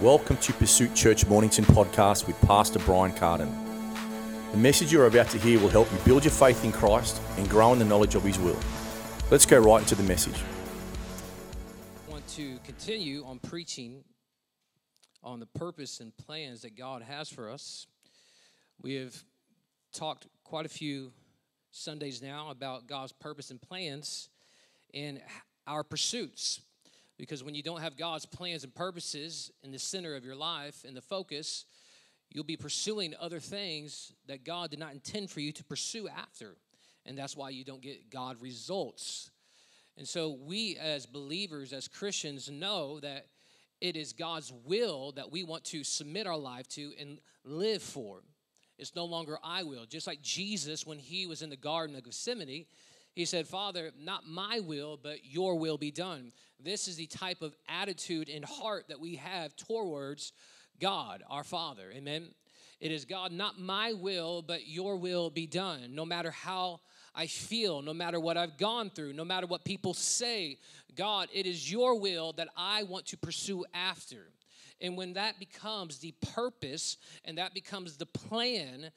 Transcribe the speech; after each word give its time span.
Welcome 0.00 0.36
to 0.38 0.52
Pursuit 0.54 0.94
Church 0.96 1.26
Mornington 1.26 1.64
podcast 1.64 2.26
with 2.26 2.40
Pastor 2.40 2.80
Brian 2.80 3.12
Carden. 3.12 3.48
The 4.50 4.56
message 4.56 4.92
you're 4.92 5.06
about 5.06 5.28
to 5.28 5.38
hear 5.38 5.60
will 5.60 5.68
help 5.68 5.92
you 5.92 5.98
build 5.98 6.24
your 6.24 6.32
faith 6.32 6.64
in 6.64 6.72
Christ 6.72 7.20
and 7.36 7.48
grow 7.48 7.72
in 7.72 7.78
the 7.78 7.84
knowledge 7.84 8.16
of 8.16 8.24
His 8.24 8.38
will. 8.38 8.58
Let's 9.30 9.46
go 9.46 9.60
right 9.60 9.80
into 9.80 9.94
the 9.94 10.02
message. 10.02 10.34
I 12.08 12.10
want 12.10 12.26
to 12.28 12.58
continue 12.64 13.24
on 13.24 13.38
preaching 13.38 14.02
on 15.22 15.38
the 15.38 15.46
purpose 15.46 16.00
and 16.00 16.16
plans 16.16 16.62
that 16.62 16.76
God 16.76 17.02
has 17.02 17.28
for 17.28 17.48
us. 17.48 17.86
We 18.80 18.94
have 18.94 19.22
talked 19.92 20.26
quite 20.42 20.66
a 20.66 20.70
few 20.70 21.12
Sundays 21.70 22.20
now 22.20 22.50
about 22.50 22.88
God's 22.88 23.12
purpose 23.12 23.52
and 23.52 23.60
plans 23.60 24.30
in 24.92 25.20
our 25.66 25.84
pursuits. 25.84 26.60
Because 27.22 27.44
when 27.44 27.54
you 27.54 27.62
don't 27.62 27.82
have 27.82 27.96
God's 27.96 28.26
plans 28.26 28.64
and 28.64 28.74
purposes 28.74 29.52
in 29.62 29.70
the 29.70 29.78
center 29.78 30.16
of 30.16 30.24
your 30.24 30.34
life 30.34 30.84
and 30.84 30.96
the 30.96 31.00
focus, 31.00 31.66
you'll 32.32 32.42
be 32.42 32.56
pursuing 32.56 33.14
other 33.20 33.38
things 33.38 34.12
that 34.26 34.44
God 34.44 34.70
did 34.70 34.80
not 34.80 34.92
intend 34.92 35.30
for 35.30 35.38
you 35.38 35.52
to 35.52 35.62
pursue 35.62 36.08
after. 36.08 36.56
And 37.06 37.16
that's 37.16 37.36
why 37.36 37.50
you 37.50 37.64
don't 37.64 37.80
get 37.80 38.10
God 38.10 38.42
results. 38.42 39.30
And 39.96 40.08
so, 40.08 40.36
we 40.44 40.76
as 40.78 41.06
believers, 41.06 41.72
as 41.72 41.86
Christians, 41.86 42.50
know 42.50 42.98
that 42.98 43.26
it 43.80 43.96
is 43.96 44.12
God's 44.12 44.52
will 44.64 45.12
that 45.12 45.30
we 45.30 45.44
want 45.44 45.62
to 45.66 45.84
submit 45.84 46.26
our 46.26 46.36
life 46.36 46.66
to 46.70 46.90
and 46.98 47.20
live 47.44 47.82
for. 47.82 48.24
It's 48.80 48.96
no 48.96 49.04
longer 49.04 49.38
I 49.44 49.62
will. 49.62 49.86
Just 49.86 50.08
like 50.08 50.22
Jesus, 50.22 50.84
when 50.84 50.98
he 50.98 51.28
was 51.28 51.40
in 51.40 51.50
the 51.50 51.56
Garden 51.56 51.94
of 51.94 52.02
Gethsemane, 52.02 52.66
he 53.14 53.24
said, 53.24 53.46
Father, 53.46 53.92
not 53.98 54.26
my 54.26 54.60
will, 54.60 54.98
but 55.00 55.24
your 55.24 55.56
will 55.56 55.78
be 55.78 55.90
done. 55.90 56.32
This 56.58 56.88
is 56.88 56.96
the 56.96 57.06
type 57.06 57.42
of 57.42 57.54
attitude 57.68 58.28
and 58.28 58.44
heart 58.44 58.86
that 58.88 59.00
we 59.00 59.16
have 59.16 59.54
towards 59.56 60.32
God, 60.80 61.22
our 61.28 61.44
Father. 61.44 61.90
Amen. 61.94 62.28
It 62.80 62.90
is 62.90 63.04
God, 63.04 63.30
not 63.30 63.60
my 63.60 63.92
will, 63.92 64.42
but 64.42 64.66
your 64.66 64.96
will 64.96 65.30
be 65.30 65.46
done. 65.46 65.94
No 65.94 66.04
matter 66.04 66.30
how 66.30 66.80
I 67.14 67.26
feel, 67.26 67.82
no 67.82 67.92
matter 67.92 68.18
what 68.18 68.36
I've 68.36 68.56
gone 68.56 68.90
through, 68.90 69.12
no 69.12 69.24
matter 69.24 69.46
what 69.46 69.64
people 69.64 69.94
say, 69.94 70.58
God, 70.96 71.28
it 71.32 71.46
is 71.46 71.70
your 71.70 72.00
will 72.00 72.32
that 72.34 72.48
I 72.56 72.82
want 72.84 73.06
to 73.06 73.16
pursue 73.16 73.64
after. 73.74 74.32
And 74.80 74.96
when 74.96 75.12
that 75.12 75.38
becomes 75.38 75.98
the 75.98 76.14
purpose 76.34 76.96
and 77.24 77.38
that 77.38 77.54
becomes 77.54 77.96
the 77.96 78.06
plan, 78.06 78.90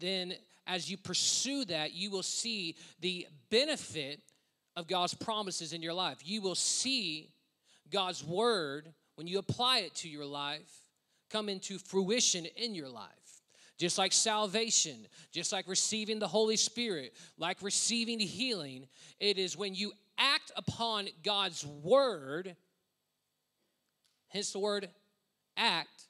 then 0.00 0.34
as 0.70 0.88
you 0.88 0.96
pursue 0.96 1.64
that, 1.64 1.94
you 1.94 2.10
will 2.10 2.22
see 2.22 2.76
the 3.00 3.26
benefit 3.50 4.20
of 4.76 4.86
God's 4.86 5.14
promises 5.14 5.72
in 5.72 5.82
your 5.82 5.92
life. 5.92 6.18
You 6.24 6.40
will 6.40 6.54
see 6.54 7.32
God's 7.90 8.22
word, 8.22 8.92
when 9.16 9.26
you 9.26 9.38
apply 9.40 9.78
it 9.78 9.94
to 9.96 10.08
your 10.08 10.24
life, 10.24 10.70
come 11.28 11.48
into 11.48 11.76
fruition 11.76 12.46
in 12.56 12.76
your 12.76 12.88
life. 12.88 13.08
Just 13.78 13.98
like 13.98 14.12
salvation, 14.12 14.94
just 15.32 15.52
like 15.52 15.66
receiving 15.66 16.20
the 16.20 16.28
Holy 16.28 16.56
Spirit, 16.56 17.14
like 17.36 17.60
receiving 17.62 18.20
healing, 18.20 18.86
it 19.18 19.38
is 19.38 19.56
when 19.56 19.74
you 19.74 19.92
act 20.18 20.52
upon 20.54 21.08
God's 21.24 21.66
word, 21.66 22.54
hence 24.28 24.52
the 24.52 24.60
word 24.60 24.88
act. 25.56 26.04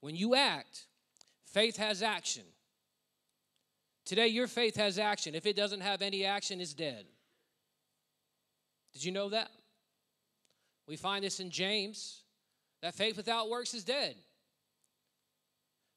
When 0.00 0.16
you 0.16 0.34
act, 0.34 0.86
faith 1.44 1.76
has 1.76 2.02
action. 2.02 2.42
Today, 4.04 4.26
your 4.28 4.48
faith 4.48 4.76
has 4.76 4.98
action. 4.98 5.34
If 5.34 5.46
it 5.46 5.56
doesn't 5.56 5.80
have 5.80 6.02
any 6.02 6.24
action, 6.24 6.60
it's 6.60 6.74
dead. 6.74 7.04
Did 8.92 9.04
you 9.04 9.12
know 9.12 9.28
that? 9.28 9.50
We 10.88 10.96
find 10.96 11.24
this 11.24 11.40
in 11.40 11.50
James 11.50 12.22
that 12.82 12.94
faith 12.94 13.16
without 13.16 13.48
works 13.48 13.74
is 13.74 13.84
dead. 13.84 14.16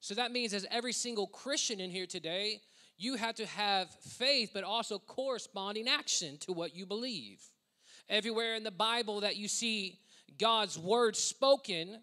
So 0.01 0.13
that 0.13 0.31
means, 0.31 0.53
as 0.53 0.67
every 0.69 0.93
single 0.93 1.25
Christian 1.25 1.79
in 1.79 1.89
here 1.89 2.05
today, 2.05 2.61
you 2.95 3.15
have 3.15 3.35
to 3.35 3.45
have 3.47 3.89
faith, 3.89 4.51
but 4.53 4.63
also 4.63 4.99
corresponding 4.99 5.87
action 5.87 6.37
to 6.41 6.53
what 6.53 6.75
you 6.75 6.85
believe. 6.85 7.41
Everywhere 8.07 8.53
in 8.53 8.63
the 8.63 8.69
Bible 8.69 9.21
that 9.21 9.35
you 9.35 9.47
see 9.47 9.97
God's 10.37 10.77
word 10.77 11.15
spoken, 11.15 12.01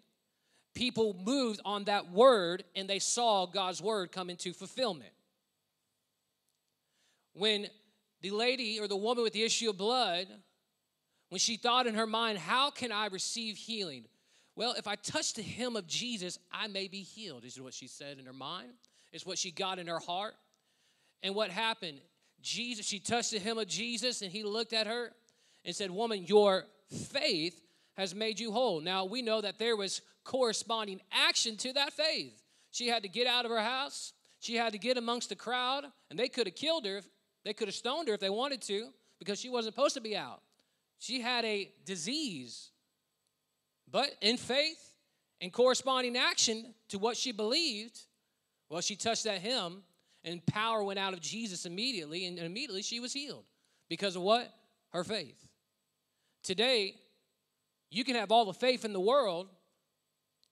people 0.75 1.15
moved 1.25 1.61
on 1.63 1.85
that 1.85 2.11
word 2.11 2.65
and 2.75 2.89
they 2.89 2.99
saw 2.99 3.45
God's 3.45 3.81
word 3.81 4.11
come 4.11 4.29
into 4.29 4.51
fulfillment 4.51 5.13
when 7.33 7.67
the 8.21 8.31
lady 8.31 8.79
or 8.79 8.87
the 8.87 8.95
woman 8.95 9.23
with 9.23 9.33
the 9.33 9.43
issue 9.43 9.69
of 9.69 9.77
blood, 9.77 10.27
when 11.29 11.39
she 11.39 11.57
thought 11.57 11.87
in 11.87 11.95
her 11.95 12.07
mind, 12.07 12.37
How 12.37 12.69
can 12.69 12.91
I 12.91 13.07
receive 13.07 13.57
healing? 13.57 14.05
Well, 14.55 14.75
if 14.77 14.87
I 14.87 14.95
touch 14.95 15.33
the 15.33 15.41
hem 15.41 15.75
of 15.75 15.87
Jesus, 15.87 16.37
I 16.51 16.67
may 16.67 16.87
be 16.87 17.01
healed. 17.01 17.43
Is 17.43 17.59
what 17.59 17.73
she 17.73 17.87
said 17.87 18.19
in 18.19 18.25
her 18.25 18.33
mind. 18.33 18.69
It's 19.11 19.25
what 19.25 19.37
she 19.37 19.51
got 19.51 19.79
in 19.79 19.87
her 19.87 19.99
heart. 19.99 20.35
And 21.21 21.33
what 21.33 21.49
happened? 21.49 21.99
Jesus, 22.41 22.85
she 22.85 22.99
touched 22.99 23.31
the 23.31 23.39
hem 23.39 23.57
of 23.57 23.67
Jesus, 23.67 24.21
and 24.21 24.31
he 24.31 24.43
looked 24.43 24.73
at 24.73 24.85
her 24.85 25.11
and 25.65 25.75
said, 25.75 25.89
Woman, 25.89 26.25
your 26.25 26.65
faith 26.89 27.59
has 27.95 28.13
made 28.13 28.39
you 28.39 28.51
whole. 28.51 28.81
Now 28.81 29.05
we 29.05 29.21
know 29.21 29.41
that 29.41 29.57
there 29.57 29.75
was 29.75 30.01
corresponding 30.23 31.01
action 31.11 31.57
to 31.57 31.73
that 31.73 31.93
faith. 31.93 32.41
She 32.71 32.87
had 32.87 33.03
to 33.03 33.09
get 33.09 33.27
out 33.27 33.45
of 33.45 33.51
her 33.51 33.61
house, 33.61 34.13
she 34.39 34.55
had 34.55 34.73
to 34.73 34.79
get 34.79 34.97
amongst 34.97 35.29
the 35.29 35.35
crowd, 35.35 35.85
and 36.09 36.19
they 36.19 36.27
could 36.27 36.47
have 36.47 36.55
killed 36.55 36.85
her 36.85 37.01
they 37.43 37.53
could 37.53 37.67
have 37.67 37.75
stoned 37.75 38.07
her 38.07 38.13
if 38.13 38.19
they 38.19 38.29
wanted 38.29 38.61
to 38.63 38.89
because 39.19 39.39
she 39.39 39.49
wasn't 39.49 39.75
supposed 39.75 39.95
to 39.95 40.01
be 40.01 40.15
out. 40.15 40.41
She 40.99 41.21
had 41.21 41.43
a 41.45 41.71
disease. 41.85 42.71
But 43.91 44.09
in 44.21 44.37
faith 44.37 44.79
and 45.41 45.51
corresponding 45.51 46.17
action 46.17 46.73
to 46.89 46.97
what 46.97 47.17
she 47.17 47.31
believed, 47.31 47.99
well, 48.69 48.81
she 48.81 48.95
touched 48.95 49.25
that 49.25 49.41
hem 49.41 49.83
and 50.23 50.45
power 50.45 50.83
went 50.83 50.99
out 50.99 51.13
of 51.13 51.19
Jesus 51.19 51.65
immediately, 51.65 52.25
and 52.25 52.39
immediately 52.39 52.81
she 52.81 52.99
was 52.99 53.11
healed. 53.11 53.43
Because 53.89 54.15
of 54.15 54.21
what? 54.21 54.51
Her 54.91 55.03
faith. 55.03 55.35
Today, 56.43 56.95
you 57.89 58.03
can 58.03 58.15
have 58.15 58.31
all 58.31 58.45
the 58.45 58.53
faith 58.53 58.85
in 58.85 58.93
the 58.93 58.99
world, 58.99 59.49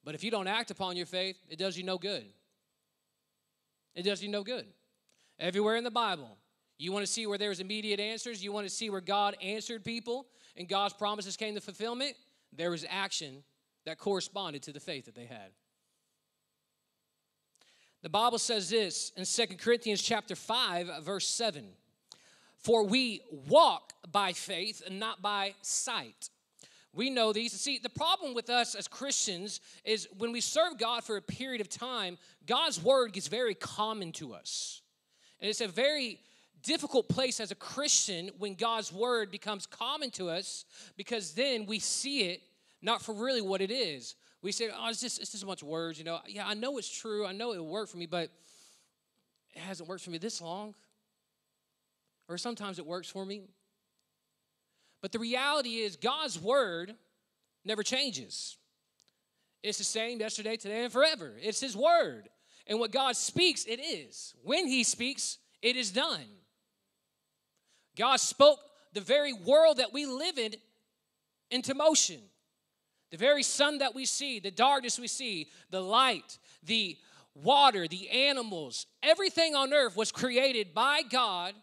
but 0.03 0.15
if 0.15 0.23
you 0.23 0.31
don't 0.31 0.47
act 0.47 0.71
upon 0.71 0.97
your 0.97 1.05
faith, 1.05 1.37
it 1.49 1.57
does 1.57 1.77
you 1.77 1.83
no 1.83 1.97
good. 1.97 2.25
It 3.95 4.03
does 4.03 4.21
you 4.21 4.29
no 4.29 4.43
good. 4.43 4.65
Everywhere 5.39 5.75
in 5.75 5.83
the 5.83 5.91
Bible, 5.91 6.37
you 6.83 6.91
want 6.91 7.05
to 7.05 7.11
see 7.11 7.27
where 7.27 7.37
there's 7.37 7.59
immediate 7.59 7.99
answers? 7.99 8.43
You 8.43 8.51
want 8.51 8.65
to 8.65 8.73
see 8.73 8.89
where 8.89 9.01
God 9.01 9.35
answered 9.41 9.83
people 9.83 10.25
and 10.57 10.67
God's 10.67 10.93
promises 10.93 11.37
came 11.37 11.53
to 11.53 11.61
fulfillment? 11.61 12.15
There 12.51 12.71
was 12.71 12.85
action 12.89 13.43
that 13.85 13.99
corresponded 13.99 14.63
to 14.63 14.73
the 14.73 14.79
faith 14.79 15.05
that 15.05 15.13
they 15.13 15.25
had. 15.25 15.51
The 18.01 18.09
Bible 18.09 18.39
says 18.39 18.69
this 18.69 19.11
in 19.15 19.25
Second 19.25 19.59
Corinthians 19.59 20.01
chapter 20.01 20.35
5 20.35 21.03
verse 21.03 21.27
7. 21.27 21.65
For 22.57 22.83
we 22.83 23.21
walk 23.47 23.93
by 24.11 24.33
faith 24.33 24.81
and 24.85 24.99
not 24.99 25.21
by 25.21 25.53
sight. 25.61 26.29
We 26.93 27.09
know 27.09 27.31
these. 27.31 27.53
See, 27.53 27.77
the 27.77 27.89
problem 27.89 28.33
with 28.33 28.49
us 28.49 28.75
as 28.75 28.87
Christians 28.87 29.61
is 29.85 30.07
when 30.17 30.31
we 30.31 30.41
serve 30.41 30.79
God 30.79 31.03
for 31.03 31.15
a 31.15 31.21
period 31.21 31.61
of 31.61 31.69
time, 31.69 32.17
God's 32.45 32.83
word 32.83 33.13
gets 33.13 33.27
very 33.27 33.53
common 33.53 34.11
to 34.13 34.33
us. 34.33 34.81
And 35.39 35.49
it's 35.49 35.61
a 35.61 35.67
very 35.67 36.19
difficult 36.63 37.09
place 37.09 37.39
as 37.39 37.51
a 37.51 37.55
Christian 37.55 38.29
when 38.37 38.55
God's 38.55 38.91
word 38.91 39.31
becomes 39.31 39.65
common 39.65 40.11
to 40.11 40.29
us 40.29 40.65
because 40.97 41.33
then 41.33 41.65
we 41.65 41.79
see 41.79 42.29
it 42.29 42.41
not 42.81 43.01
for 43.01 43.13
really 43.13 43.41
what 43.41 43.61
it 43.61 43.71
is. 43.71 44.15
We 44.41 44.51
say, 44.51 44.69
oh, 44.75 44.89
it's 44.89 45.01
just, 45.01 45.19
it's 45.21 45.31
just 45.31 45.43
a 45.43 45.45
bunch 45.45 45.61
of 45.61 45.67
words, 45.67 45.99
you 45.99 46.05
know. 46.05 46.19
Yeah, 46.27 46.47
I 46.47 46.55
know 46.55 46.77
it's 46.77 46.89
true. 46.89 47.25
I 47.25 47.31
know 47.31 47.53
it 47.53 47.63
worked 47.63 47.91
for 47.91 47.97
me, 47.97 48.07
but 48.07 48.29
it 49.53 49.59
hasn't 49.59 49.87
worked 49.87 50.03
for 50.03 50.09
me 50.09 50.17
this 50.17 50.41
long. 50.41 50.73
Or 52.27 52.37
sometimes 52.37 52.79
it 52.79 52.85
works 52.85 53.09
for 53.09 53.25
me. 53.25 53.43
But 55.01 55.11
the 55.11 55.19
reality 55.19 55.77
is, 55.77 55.95
God's 55.95 56.39
word 56.39 56.95
never 57.65 57.83
changes. 57.83 58.57
It's 59.63 59.77
the 59.77 59.83
same 59.83 60.19
yesterday, 60.19 60.57
today, 60.57 60.83
and 60.83 60.93
forever. 60.93 61.33
It's 61.41 61.59
His 61.59 61.75
word. 61.75 62.29
And 62.67 62.79
what 62.79 62.91
God 62.91 63.15
speaks, 63.15 63.65
it 63.65 63.79
is. 63.79 64.33
When 64.43 64.67
He 64.67 64.83
speaks, 64.83 65.37
it 65.61 65.75
is 65.75 65.91
done. 65.91 66.25
God 68.01 68.19
spoke 68.19 68.57
the 68.93 68.99
very 68.99 69.31
world 69.31 69.77
that 69.77 69.93
we 69.93 70.07
live 70.07 70.39
in 70.39 70.55
into 71.51 71.75
motion. 71.75 72.19
The 73.11 73.17
very 73.17 73.43
sun 73.43 73.77
that 73.77 73.93
we 73.93 74.05
see, 74.05 74.39
the 74.39 74.49
darkness 74.49 74.97
we 74.97 75.07
see, 75.07 75.49
the 75.69 75.81
light, 75.81 76.39
the 76.63 76.97
water, 77.35 77.87
the 77.87 78.09
animals, 78.09 78.87
everything 79.03 79.53
on 79.53 79.71
earth 79.71 79.95
was 79.95 80.11
created 80.11 80.73
by 80.73 81.03
God. 81.03 81.53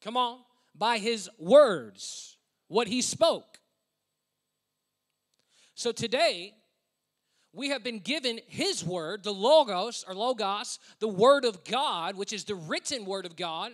Come 0.00 0.16
on, 0.16 0.38
by 0.74 0.96
His 0.96 1.28
words, 1.38 2.38
what 2.68 2.88
He 2.88 3.02
spoke. 3.02 3.58
So 5.74 5.92
today, 5.92 6.54
we 7.52 7.68
have 7.68 7.84
been 7.84 7.98
given 7.98 8.40
His 8.46 8.82
word, 8.82 9.22
the 9.22 9.34
Logos 9.34 10.02
or 10.08 10.14
Logos, 10.14 10.78
the 10.98 11.08
Word 11.08 11.44
of 11.44 11.62
God, 11.64 12.16
which 12.16 12.32
is 12.32 12.44
the 12.44 12.54
written 12.54 13.04
Word 13.04 13.26
of 13.26 13.36
God. 13.36 13.72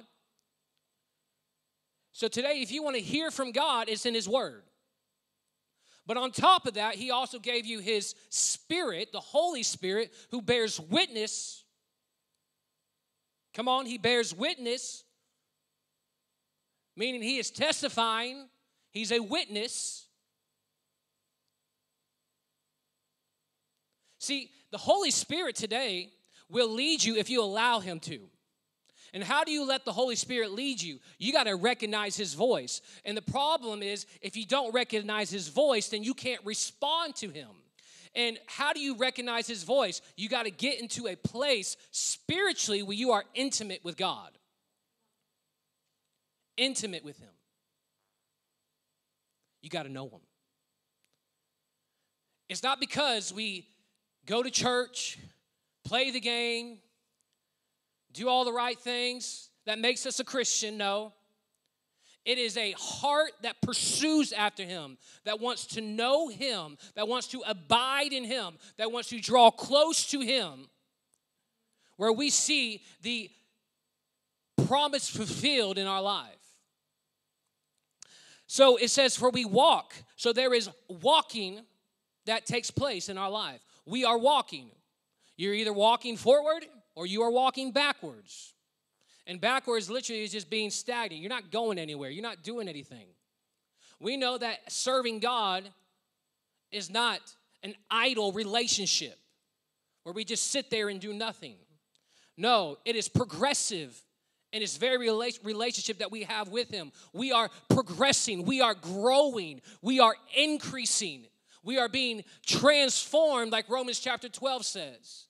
So 2.15 2.29
today, 2.29 2.63
if 2.63 2.73
you 2.73 2.83
want 2.83 2.97
to 2.97 3.03
hear 3.03 3.31
from 3.31 3.53
God, 3.53 3.89
it's 3.91 4.07
in 4.07 4.15
His 4.15 4.29
Word. 4.29 4.63
But 6.07 6.17
on 6.17 6.33
top 6.33 6.67
of 6.67 6.75
that, 6.75 6.97
he 6.97 7.11
also 7.11 7.39
gave 7.39 7.65
you 7.65 7.79
his 7.79 8.15
spirit, 8.29 9.11
the 9.11 9.21
Holy 9.21 9.63
Spirit, 9.63 10.13
who 10.31 10.43
bears 10.43 10.79
witness. 10.79 11.65
Come 13.55 13.69
on, 13.69 13.87
he 13.87 13.97
bears 13.97 14.35
witness, 14.35 15.05
meaning 16.97 17.23
he 17.23 17.39
is 17.39 17.51
testifying, 17.51 18.49
he's 18.91 19.13
a 19.13 19.21
witness. 19.21 20.07
See, 24.19 24.51
the 24.73 24.79
Holy 24.79 25.11
Spirit 25.11 25.57
today 25.57 26.11
will 26.51 26.69
lead 26.69 27.03
you 27.03 27.17
if 27.17 27.31
you 27.31 27.43
allow 27.43 27.81
him 27.81 27.99
to. 28.01 28.29
And 29.15 29.23
how 29.23 29.45
do 29.45 29.53
you 29.53 29.65
let 29.65 29.85
the 29.85 29.93
Holy 29.93 30.17
Spirit 30.17 30.51
lead 30.51 30.83
you? 30.83 30.99
You 31.19 31.33
got 31.33 31.45
to 31.45 31.55
recognize 31.55 32.17
His 32.17 32.35
voice. 32.35 32.83
And 33.05 33.17
the 33.17 33.23
problem 33.23 33.81
is, 33.81 34.07
if 34.21 34.37
you 34.37 34.45
don't 34.45 34.75
recognize 34.75 35.31
His 35.31 35.47
voice, 35.47 35.89
then 35.89 36.03
you 36.03 36.15
can't 36.15 36.45
respond 36.45 37.15
to 37.17 37.31
Him. 37.31 37.49
And 38.17 38.41
how 38.47 38.73
do 38.73 38.81
you 38.81 38.97
recognize 38.97 39.47
His 39.47 39.63
voice? 39.63 40.03
You 40.17 40.29
got 40.29 40.47
to 40.47 40.51
get 40.51 40.81
into 40.81 41.07
a 41.07 41.15
place 41.15 41.77
spiritually 41.93 42.83
where 42.83 42.97
you 42.97 43.13
are 43.13 43.25
intimate 43.35 43.85
with 43.85 43.97
God, 43.97 44.31
intimate 46.57 47.05
with 47.05 47.19
Him. 47.21 47.31
You 49.63 49.71
got 49.71 49.85
to 49.85 49.93
know 49.93 50.09
Him. 50.09 50.21
It's 52.49 52.65
not 52.65 52.81
because 52.81 53.33
we 53.33 53.69
go 54.27 54.43
to 54.43 54.51
church, 54.51 55.19
play 55.85 56.11
the 56.11 56.21
game, 56.21 56.79
do 58.15 58.29
all 58.29 58.45
the 58.45 58.53
right 58.53 58.79
things 58.79 59.51
that 59.67 59.79
makes 59.79 60.07
us 60.07 60.21
a 60.21 60.25
Christian. 60.25 60.79
No. 60.79 61.13
It 62.25 62.39
is 62.39 62.57
a 62.57 62.73
heart 62.79 63.33
that 63.43 63.61
pursues 63.61 64.33
after 64.33 64.65
Him, 64.65 64.97
that 65.25 65.41
wants 65.41 65.67
to 65.69 65.83
know 65.83 66.29
Him, 66.29 66.79
that 66.95 67.07
wants 67.07 67.27
to 67.29 67.43
abide 67.47 68.15
in 68.15 68.25
Him, 68.25 68.55
that 68.79 68.91
wants 68.91 69.11
to 69.11 69.21
draw 69.21 69.51
close 69.51 70.07
to 70.07 70.21
Him, 70.21 70.69
where 71.97 72.13
we 72.13 72.31
see 72.31 72.81
the 73.03 73.31
promise 74.67 75.09
fulfilled 75.09 75.77
in 75.77 75.87
our 75.87 76.01
life. 76.01 76.31
So 78.47 78.77
it 78.77 78.89
says, 78.89 79.17
For 79.17 79.29
we 79.29 79.45
walk. 79.45 79.95
So 80.17 80.33
there 80.33 80.55
is 80.55 80.71
walking 80.89 81.61
that 82.25 82.47
takes 82.47 82.71
place 82.71 83.11
in 83.11 83.19
our 83.19 83.31
life. 83.31 83.61
We 83.85 84.05
are 84.05 84.17
walking. 84.17 84.71
You're 85.37 85.55
either 85.55 85.73
walking 85.73 86.17
forward 86.17 86.65
or 86.95 87.07
you 87.07 87.23
are 87.23 87.31
walking 87.31 87.73
backwards. 87.73 88.55
And 89.27 89.41
backwards 89.41 89.91
literally 89.91 90.23
is 90.23 90.33
just 90.33 90.51
being 90.51 90.71
stagnant. 90.71 91.23
You're 91.23 91.31
not 91.31 91.51
going 91.51 91.79
anywhere, 91.79 92.11
you're 92.11 92.23
not 92.23 92.43
doing 92.43 92.69
anything. 92.69 93.07
We 94.01 94.17
know 94.17 94.37
that 94.39 94.71
serving 94.71 95.21
God 95.21 95.65
is 96.71 96.91
not 96.91 97.21
an 97.63 97.75
idle 97.91 98.33
relationship 98.33 99.19
where 100.03 100.13
we 100.13 100.25
just 100.25 100.51
sit 100.51 100.71
there 100.71 100.89
and 100.89 101.01
do 101.01 101.15
nothing. 101.15 101.55
No, 102.37 102.79
it 102.85 102.97
is 102.97 103.09
progressive 103.09 104.01
and 104.53 104.63
it's 104.63 104.77
very 104.77 105.11
relationship 105.43 105.99
that 105.99 106.13
we 106.13 106.23
have 106.23 106.49
with 106.49 106.71
Him. 106.71 106.93
We 107.13 107.33
are 107.33 107.51
progressing, 107.69 108.45
we 108.45 108.61
are 108.61 108.75
growing, 108.75 109.61
we 109.83 109.99
are 109.99 110.15
increasing, 110.37 111.27
we 111.65 111.79
are 111.79 111.89
being 111.89 112.23
transformed, 112.47 113.51
like 113.51 113.69
Romans 113.69 113.99
chapter 113.99 114.29
12 114.29 114.65
says. 114.65 115.27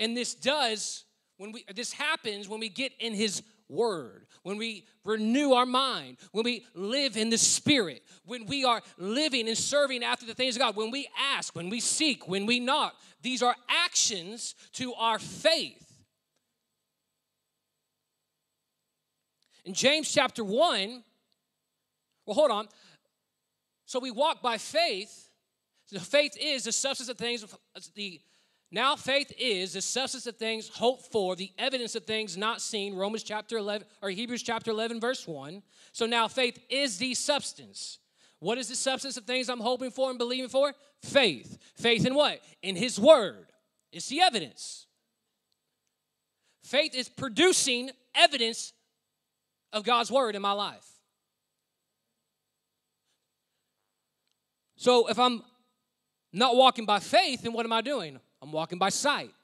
And 0.00 0.16
this 0.16 0.34
does 0.34 1.04
when 1.36 1.52
we 1.52 1.64
this 1.74 1.92
happens 1.92 2.48
when 2.48 2.58
we 2.58 2.68
get 2.68 2.92
in 2.98 3.14
his 3.14 3.42
word, 3.68 4.26
when 4.42 4.56
we 4.56 4.84
renew 5.04 5.52
our 5.52 5.66
mind, 5.66 6.16
when 6.32 6.44
we 6.44 6.66
live 6.74 7.16
in 7.16 7.30
the 7.30 7.38
spirit, 7.38 8.02
when 8.24 8.46
we 8.46 8.64
are 8.64 8.82
living 8.98 9.46
and 9.46 9.56
serving 9.56 10.02
after 10.02 10.26
the 10.26 10.34
things 10.34 10.56
of 10.56 10.60
God, 10.60 10.74
when 10.74 10.90
we 10.90 11.08
ask, 11.18 11.54
when 11.54 11.70
we 11.70 11.78
seek, 11.78 12.26
when 12.26 12.46
we 12.46 12.58
knock. 12.58 12.94
These 13.22 13.42
are 13.42 13.54
actions 13.68 14.54
to 14.72 14.92
our 14.94 15.18
faith. 15.18 15.86
In 19.64 19.74
James 19.74 20.10
chapter 20.10 20.42
1, 20.42 21.04
well, 22.26 22.34
hold 22.34 22.50
on. 22.50 22.68
So 23.84 24.00
we 24.00 24.10
walk 24.10 24.42
by 24.42 24.56
faith. 24.58 25.28
So 25.86 25.98
faith 25.98 26.36
is 26.40 26.64
the 26.64 26.72
substance 26.72 27.08
of 27.08 27.18
things, 27.18 27.44
the 27.94 28.20
now 28.70 28.94
faith 28.94 29.32
is 29.38 29.72
the 29.72 29.82
substance 29.82 30.26
of 30.26 30.36
things 30.36 30.68
hoped 30.68 31.10
for, 31.10 31.34
the 31.34 31.50
evidence 31.58 31.96
of 31.96 32.04
things 32.04 32.36
not 32.36 32.60
seen, 32.60 32.94
Romans 32.94 33.24
chapter 33.24 33.56
11 33.56 33.86
or 34.00 34.10
Hebrews 34.10 34.42
chapter 34.42 34.70
11 34.70 35.00
verse 35.00 35.26
1. 35.26 35.62
So 35.92 36.06
now 36.06 36.28
faith 36.28 36.58
is 36.68 36.98
the 36.98 37.14
substance. 37.14 37.98
What 38.38 38.58
is 38.58 38.68
the 38.68 38.76
substance 38.76 39.16
of 39.16 39.24
things 39.24 39.48
I'm 39.48 39.60
hoping 39.60 39.90
for 39.90 40.08
and 40.08 40.18
believing 40.18 40.48
for? 40.48 40.72
Faith. 41.02 41.58
Faith 41.76 42.06
in 42.06 42.14
what? 42.14 42.40
In 42.62 42.76
his 42.76 42.98
word. 42.98 43.46
It's 43.92 44.08
the 44.08 44.20
evidence. 44.20 44.86
Faith 46.62 46.94
is 46.94 47.08
producing 47.08 47.90
evidence 48.14 48.72
of 49.72 49.84
God's 49.84 50.10
word 50.10 50.36
in 50.36 50.42
my 50.42 50.52
life. 50.52 50.86
So 54.76 55.08
if 55.08 55.18
I'm 55.18 55.42
not 56.32 56.56
walking 56.56 56.86
by 56.86 57.00
faith, 57.00 57.42
then 57.42 57.52
what 57.52 57.66
am 57.66 57.72
I 57.72 57.80
doing? 57.80 58.18
I'm 58.42 58.52
walking 58.52 58.78
by 58.78 58.88
sight. 58.88 59.34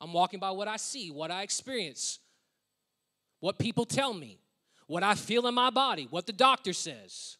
I'm 0.00 0.12
walking 0.12 0.40
by 0.40 0.50
what 0.50 0.68
I 0.68 0.76
see, 0.76 1.10
what 1.10 1.30
I 1.30 1.42
experience, 1.42 2.18
what 3.40 3.58
people 3.58 3.86
tell 3.86 4.12
me, 4.12 4.38
what 4.86 5.02
I 5.02 5.14
feel 5.14 5.46
in 5.46 5.54
my 5.54 5.70
body, 5.70 6.06
what 6.10 6.26
the 6.26 6.32
doctor 6.32 6.72
says, 6.72 7.38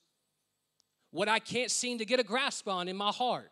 what 1.10 1.28
I 1.28 1.38
can't 1.38 1.70
seem 1.70 1.98
to 1.98 2.04
get 2.04 2.18
a 2.18 2.24
grasp 2.24 2.66
on 2.68 2.88
in 2.88 2.96
my 2.96 3.10
heart. 3.10 3.50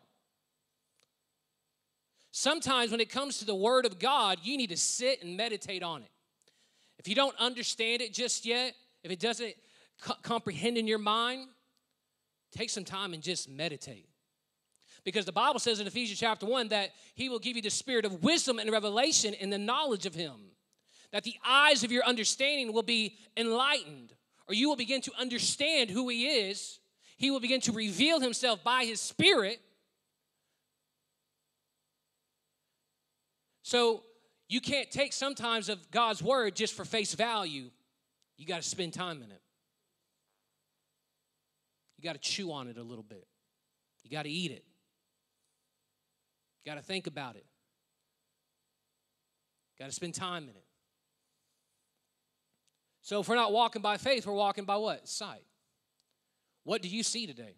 Sometimes 2.31 2.91
when 2.91 2.99
it 2.99 3.09
comes 3.09 3.37
to 3.39 3.45
the 3.45 3.55
Word 3.55 3.85
of 3.85 3.99
God, 3.99 4.39
you 4.43 4.57
need 4.57 4.71
to 4.71 4.77
sit 4.77 5.23
and 5.23 5.37
meditate 5.37 5.83
on 5.83 6.01
it. 6.01 6.09
If 6.99 7.07
you 7.07 7.15
don't 7.15 7.35
understand 7.39 8.01
it 8.01 8.13
just 8.13 8.45
yet, 8.45 8.73
if 9.03 9.11
it 9.11 9.19
doesn't 9.19 9.53
co- 10.01 10.15
comprehend 10.21 10.77
in 10.77 10.87
your 10.87 10.97
mind, 10.97 11.47
take 12.51 12.69
some 12.69 12.83
time 12.83 13.13
and 13.13 13.23
just 13.23 13.49
meditate. 13.49 14.09
Because 15.05 15.25
the 15.25 15.31
Bible 15.31 15.59
says 15.59 15.79
in 15.79 15.85
Ephesians 15.85 16.19
chapter 16.19 16.47
1 16.47 16.69
that 16.69 16.89
he 17.13 17.29
will 17.29 17.37
give 17.39 17.55
you 17.55 17.61
the 17.61 17.69
spirit 17.69 18.05
of 18.05 18.23
wisdom 18.23 18.57
and 18.57 18.71
revelation 18.71 19.35
in 19.35 19.51
the 19.51 19.57
knowledge 19.57 20.07
of 20.07 20.15
him. 20.15 20.33
That 21.11 21.23
the 21.23 21.35
eyes 21.45 21.83
of 21.83 21.91
your 21.91 22.03
understanding 22.03 22.73
will 22.73 22.83
be 22.83 23.15
enlightened, 23.37 24.13
or 24.49 24.55
you 24.55 24.67
will 24.67 24.75
begin 24.75 25.01
to 25.01 25.11
understand 25.17 25.91
who 25.91 26.09
he 26.09 26.25
is. 26.25 26.79
He 27.17 27.29
will 27.29 27.39
begin 27.39 27.61
to 27.61 27.71
reveal 27.71 28.19
himself 28.19 28.63
by 28.63 28.83
his 28.83 28.99
spirit. 28.99 29.61
So 33.61 34.03
you 34.49 34.59
can't 34.59 34.89
take 34.89 35.13
sometimes 35.13 35.69
of 35.69 35.91
God's 35.91 36.21
word 36.21 36.55
just 36.55 36.73
for 36.73 36.83
face 36.83 37.13
value. 37.13 37.69
You 38.37 38.45
got 38.47 38.61
to 38.61 38.67
spend 38.67 38.93
time 38.93 39.21
in 39.21 39.31
it. 39.31 39.41
You 41.97 42.03
got 42.03 42.13
to 42.13 42.19
chew 42.19 42.51
on 42.51 42.67
it 42.67 42.77
a 42.77 42.83
little 42.83 43.03
bit. 43.03 43.27
You 44.03 44.09
got 44.09 44.23
to 44.23 44.29
eat 44.29 44.51
it. 44.51 44.65
Got 46.65 46.75
to 46.75 46.81
think 46.81 47.07
about 47.07 47.35
it. 47.35 47.45
Got 49.77 49.85
to 49.85 49.91
spend 49.91 50.13
time 50.13 50.43
in 50.43 50.49
it. 50.49 50.63
So 53.01 53.19
if 53.19 53.29
we're 53.29 53.35
not 53.35 53.51
walking 53.51 53.81
by 53.81 53.97
faith, 53.97 54.25
we're 54.25 54.33
walking 54.33 54.65
by 54.65 54.77
what? 54.77 55.07
Sight. 55.07 55.43
What 56.63 56.81
do 56.81 56.87
you 56.87 57.03
see 57.03 57.27
today? 57.27 57.55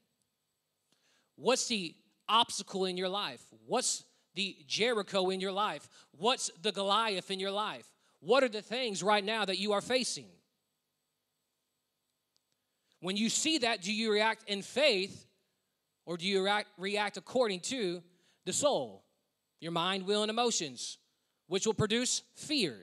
What's 1.38 1.68
the 1.68 1.96
obstacle 2.28 2.86
in 2.86 2.98
your 2.98 3.08
life? 3.08 3.42
What's 3.66 4.04
the 4.36 4.58
Jericho 4.68 5.30
in 5.30 5.40
your 5.40 5.54
life? 5.54 5.88
What's 6.12 6.52
the 6.62 6.72
Goliath 6.72 7.32
in 7.32 7.40
your 7.40 7.52
life? 7.52 7.88
What 8.20 8.44
are 8.44 8.50
the 8.50 8.62
things 8.62 9.02
right 9.02 9.24
now 9.24 9.46
that 9.46 9.58
you 9.58 9.72
are 9.72 9.82
facing? 9.82 10.28
When 13.00 13.16
you 13.16 13.30
see 13.30 13.60
that, 13.60 13.82
do 13.82 13.94
you 13.94 14.12
react 14.12 14.50
in 14.50 14.62
faith 14.62 15.28
or 16.06 16.18
do 16.18 16.26
you 16.26 16.44
react, 16.44 16.68
react 16.78 17.18
according 17.18 17.62
to 17.62 18.02
the 18.48 18.54
soul, 18.54 19.04
your 19.60 19.74
mind, 19.74 20.08
will, 20.08 20.22
and 20.24 20.30
emotions, 20.30 21.00
which 21.48 21.68
will 21.68 21.74
produce 21.74 22.22
fear. 22.34 22.78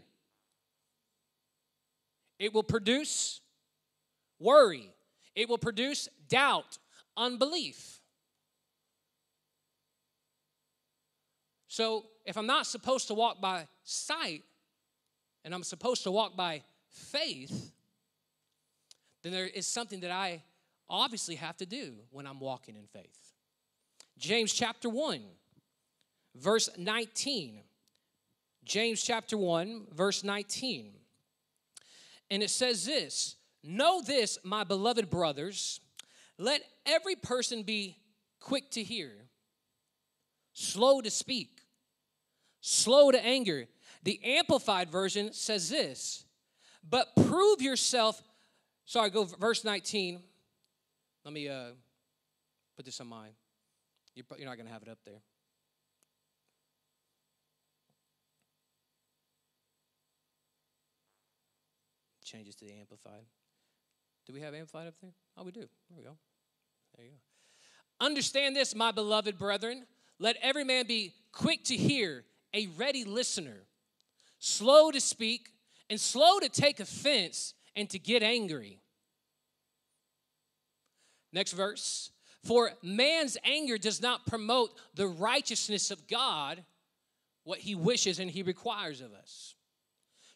It 2.38 2.52
will 2.52 2.62
produce 2.62 3.40
worry. 4.38 4.90
It 5.34 5.48
will 5.48 5.58
produce 5.58 6.06
doubt, 6.28 6.76
unbelief. 7.16 7.98
So, 11.68 12.04
if 12.26 12.36
I'm 12.36 12.46
not 12.46 12.66
supposed 12.66 13.08
to 13.08 13.14
walk 13.14 13.40
by 13.40 13.66
sight 13.84 14.42
and 15.46 15.54
I'm 15.54 15.62
supposed 15.62 16.02
to 16.02 16.10
walk 16.10 16.36
by 16.36 16.62
faith, 16.90 17.72
then 19.22 19.32
there 19.32 19.46
is 19.46 19.66
something 19.66 20.00
that 20.00 20.10
I 20.10 20.42
obviously 20.90 21.36
have 21.36 21.56
to 21.56 21.66
do 21.66 21.94
when 22.10 22.26
I'm 22.26 22.38
walking 22.38 22.76
in 22.76 22.86
faith. 22.86 23.32
James 24.18 24.52
chapter 24.52 24.90
1 24.90 25.22
verse 26.34 26.68
19. 26.76 27.60
James 28.64 29.02
chapter 29.02 29.36
1, 29.36 29.88
verse 29.92 30.24
19. 30.24 30.92
And 32.30 32.42
it 32.42 32.50
says 32.50 32.84
this 32.86 33.36
Know 33.62 34.02
this, 34.02 34.38
my 34.44 34.64
beloved 34.64 35.10
brothers, 35.10 35.80
let 36.38 36.62
every 36.86 37.16
person 37.16 37.62
be 37.62 37.96
quick 38.40 38.70
to 38.72 38.82
hear, 38.82 39.10
slow 40.52 41.00
to 41.00 41.10
speak, 41.10 41.60
slow 42.60 43.10
to 43.10 43.24
anger. 43.24 43.66
The 44.02 44.20
Amplified 44.22 44.90
Version 44.90 45.32
says 45.32 45.70
this, 45.70 46.24
but 46.88 47.14
prove 47.16 47.62
yourself. 47.62 48.22
Sorry, 48.84 49.08
go 49.08 49.24
verse 49.24 49.64
19. 49.64 50.20
Let 51.24 51.32
me 51.32 51.48
uh, 51.48 51.68
put 52.76 52.84
this 52.84 53.00
on 53.00 53.06
mine. 53.06 53.30
You're, 54.14 54.26
you're 54.36 54.46
not 54.46 54.56
going 54.56 54.66
to 54.66 54.72
have 54.72 54.82
it 54.82 54.90
up 54.90 54.98
there. 55.06 55.22
Changes 62.34 62.56
to 62.56 62.64
the 62.64 62.72
Amplified. 62.72 63.26
Do 64.26 64.32
we 64.32 64.40
have 64.40 64.54
Amplified 64.54 64.88
up 64.88 64.94
there? 65.00 65.12
Oh, 65.36 65.44
we 65.44 65.52
do. 65.52 65.60
There 65.60 65.96
we 65.96 66.02
go. 66.02 66.16
There 66.96 67.06
you 67.06 67.12
go. 67.12 68.04
Understand 68.04 68.56
this, 68.56 68.74
my 68.74 68.90
beloved 68.90 69.38
brethren. 69.38 69.86
Let 70.18 70.36
every 70.42 70.64
man 70.64 70.86
be 70.88 71.14
quick 71.30 71.62
to 71.64 71.76
hear, 71.76 72.24
a 72.52 72.66
ready 72.76 73.04
listener, 73.04 73.66
slow 74.40 74.90
to 74.90 75.00
speak, 75.00 75.50
and 75.88 76.00
slow 76.00 76.40
to 76.40 76.48
take 76.48 76.80
offense 76.80 77.54
and 77.76 77.88
to 77.90 78.00
get 78.00 78.24
angry. 78.24 78.80
Next 81.32 81.52
verse. 81.52 82.10
For 82.42 82.72
man's 82.82 83.38
anger 83.44 83.78
does 83.78 84.02
not 84.02 84.26
promote 84.26 84.76
the 84.94 85.06
righteousness 85.06 85.92
of 85.92 86.08
God, 86.08 86.64
what 87.44 87.60
he 87.60 87.76
wishes 87.76 88.18
and 88.18 88.28
he 88.28 88.42
requires 88.42 89.00
of 89.00 89.12
us. 89.12 89.54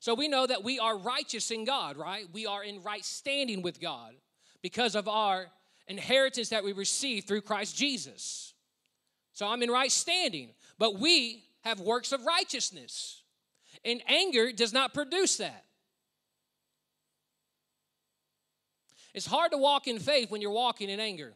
So 0.01 0.15
we 0.15 0.29
know 0.29 0.47
that 0.47 0.63
we 0.63 0.79
are 0.79 0.97
righteous 0.97 1.51
in 1.51 1.65
God, 1.65 1.97
right? 1.97 2.25
We 2.33 2.47
are 2.47 2.63
in 2.63 2.83
right 2.83 3.05
standing 3.05 3.63
with 3.63 3.81
God 3.81 4.13
because 4.63 4.95
of 4.95 5.09
our 5.09 5.49
inheritance 5.89 6.51
that 6.51 6.63
we 6.63 6.73
receive 6.73 7.25
through 7.25 7.41
Christ 7.41 7.77
Jesus. 7.77 8.55
So 9.33 9.47
I'm 9.47 9.63
in 9.63 9.71
right 9.71 9.91
standing, 9.91 10.51
but 10.79 10.99
we 10.99 11.45
have 11.63 11.81
works 11.81 12.13
of 12.13 12.25
righteousness. 12.25 13.23
And 13.85 14.03
anger 14.09 14.53
does 14.53 14.73
not 14.73 14.95
produce 14.95 15.39
that. 15.39 15.65
It's 19.15 19.27
hard 19.27 19.53
to 19.53 19.59
walk 19.59 19.89
in 19.89 19.99
faith 19.99 20.31
when 20.31 20.41
you're 20.41 20.51
walking 20.51 20.91
in 20.91 21.01
anger. 21.01 21.35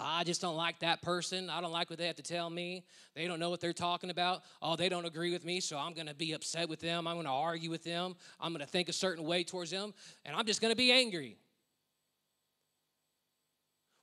I 0.00 0.24
just 0.24 0.40
don't 0.40 0.56
like 0.56 0.80
that 0.80 1.02
person. 1.02 1.50
I 1.50 1.60
don't 1.60 1.72
like 1.72 1.90
what 1.90 1.98
they 1.98 2.06
have 2.06 2.16
to 2.16 2.22
tell 2.22 2.48
me. 2.48 2.84
They 3.14 3.26
don't 3.26 3.40
know 3.40 3.50
what 3.50 3.60
they're 3.60 3.72
talking 3.72 4.10
about. 4.10 4.42
Oh, 4.62 4.76
they 4.76 4.88
don't 4.88 5.04
agree 5.04 5.32
with 5.32 5.44
me, 5.44 5.60
so 5.60 5.76
I'm 5.78 5.94
going 5.94 6.06
to 6.06 6.14
be 6.14 6.32
upset 6.32 6.68
with 6.68 6.80
them. 6.80 7.06
I'm 7.06 7.16
going 7.16 7.26
to 7.26 7.32
argue 7.32 7.70
with 7.70 7.84
them. 7.84 8.14
I'm 8.40 8.52
going 8.52 8.64
to 8.64 8.70
think 8.70 8.88
a 8.88 8.92
certain 8.92 9.24
way 9.24 9.44
towards 9.44 9.70
them, 9.70 9.94
and 10.24 10.36
I'm 10.36 10.46
just 10.46 10.60
going 10.60 10.72
to 10.72 10.76
be 10.76 10.92
angry. 10.92 11.36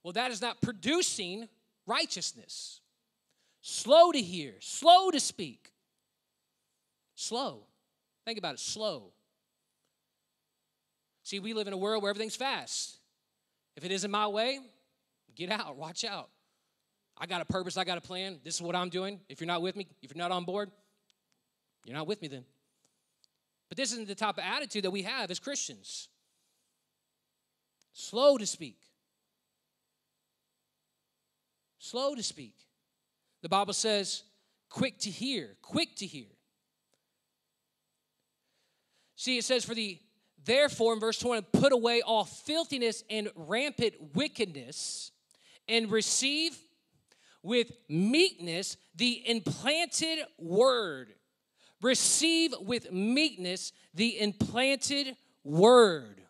Well, 0.03 0.13
that 0.13 0.31
is 0.31 0.41
not 0.41 0.61
producing 0.61 1.47
righteousness. 1.87 2.81
Slow 3.61 4.11
to 4.11 4.21
hear, 4.21 4.53
slow 4.59 5.09
to 5.09 5.19
speak. 5.19 5.71
Slow. 7.15 7.61
Think 8.25 8.37
about 8.37 8.55
it 8.55 8.59
slow. 8.59 9.13
See, 11.23 11.39
we 11.39 11.53
live 11.53 11.65
in 11.65 11.73
a 11.73 11.77
world 11.77 12.03
where 12.03 12.11
everything's 12.11 12.35
fast. 12.35 12.97
If 13.75 13.83
it 13.83 13.91
isn't 13.91 14.11
my 14.11 14.27
way, 14.27 14.59
get 15.35 15.51
out, 15.51 15.75
watch 15.75 16.03
out. 16.03 16.29
I 17.17 17.25
got 17.25 17.41
a 17.41 17.45
purpose, 17.45 17.77
I 17.77 17.83
got 17.83 17.97
a 17.97 18.01
plan. 18.01 18.39
This 18.43 18.55
is 18.55 18.61
what 18.61 18.75
I'm 18.75 18.89
doing. 18.89 19.19
If 19.29 19.39
you're 19.39 19.47
not 19.47 19.61
with 19.61 19.75
me, 19.75 19.87
if 20.01 20.13
you're 20.13 20.21
not 20.21 20.31
on 20.31 20.43
board, 20.43 20.69
you're 21.85 21.95
not 21.95 22.07
with 22.07 22.21
me 22.21 22.27
then. 22.27 22.43
But 23.69 23.77
this 23.77 23.91
isn't 23.93 24.07
the 24.07 24.15
type 24.15 24.37
of 24.37 24.43
attitude 24.43 24.83
that 24.83 24.91
we 24.91 25.03
have 25.03 25.31
as 25.31 25.39
Christians. 25.39 26.09
Slow 27.93 28.37
to 28.37 28.45
speak. 28.45 28.77
Slow 31.79 32.15
to 32.15 32.23
speak. 32.23 32.55
The 33.41 33.49
Bible 33.49 33.73
says, 33.73 34.23
quick 34.69 34.99
to 34.99 35.09
hear, 35.09 35.55
quick 35.61 35.95
to 35.97 36.05
hear. 36.05 36.25
See, 39.15 39.37
it 39.37 39.45
says, 39.45 39.63
for 39.63 39.73
the 39.73 39.99
therefore, 40.43 40.93
in 40.93 40.99
verse 40.99 41.17
20, 41.19 41.47
put 41.53 41.71
away 41.71 42.01
all 42.01 42.25
filthiness 42.25 43.03
and 43.09 43.29
rampant 43.35 43.93
wickedness 44.13 45.11
and 45.67 45.91
receive 45.91 46.57
with 47.41 47.71
meekness 47.87 48.77
the 48.95 49.21
implanted 49.29 50.19
word. 50.37 51.13
Receive 51.81 52.53
with 52.61 52.91
meekness 52.91 53.71
the 53.93 54.19
implanted 54.19 55.15
word. 55.43 56.21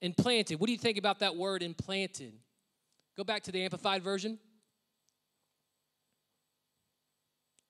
Implanted. 0.00 0.60
What 0.60 0.66
do 0.66 0.72
you 0.72 0.78
think 0.78 0.98
about 0.98 1.20
that 1.20 1.36
word 1.36 1.62
implanted? 1.62 2.34
Go 3.16 3.24
back 3.24 3.42
to 3.44 3.52
the 3.52 3.62
Amplified 3.62 4.02
Version. 4.02 4.38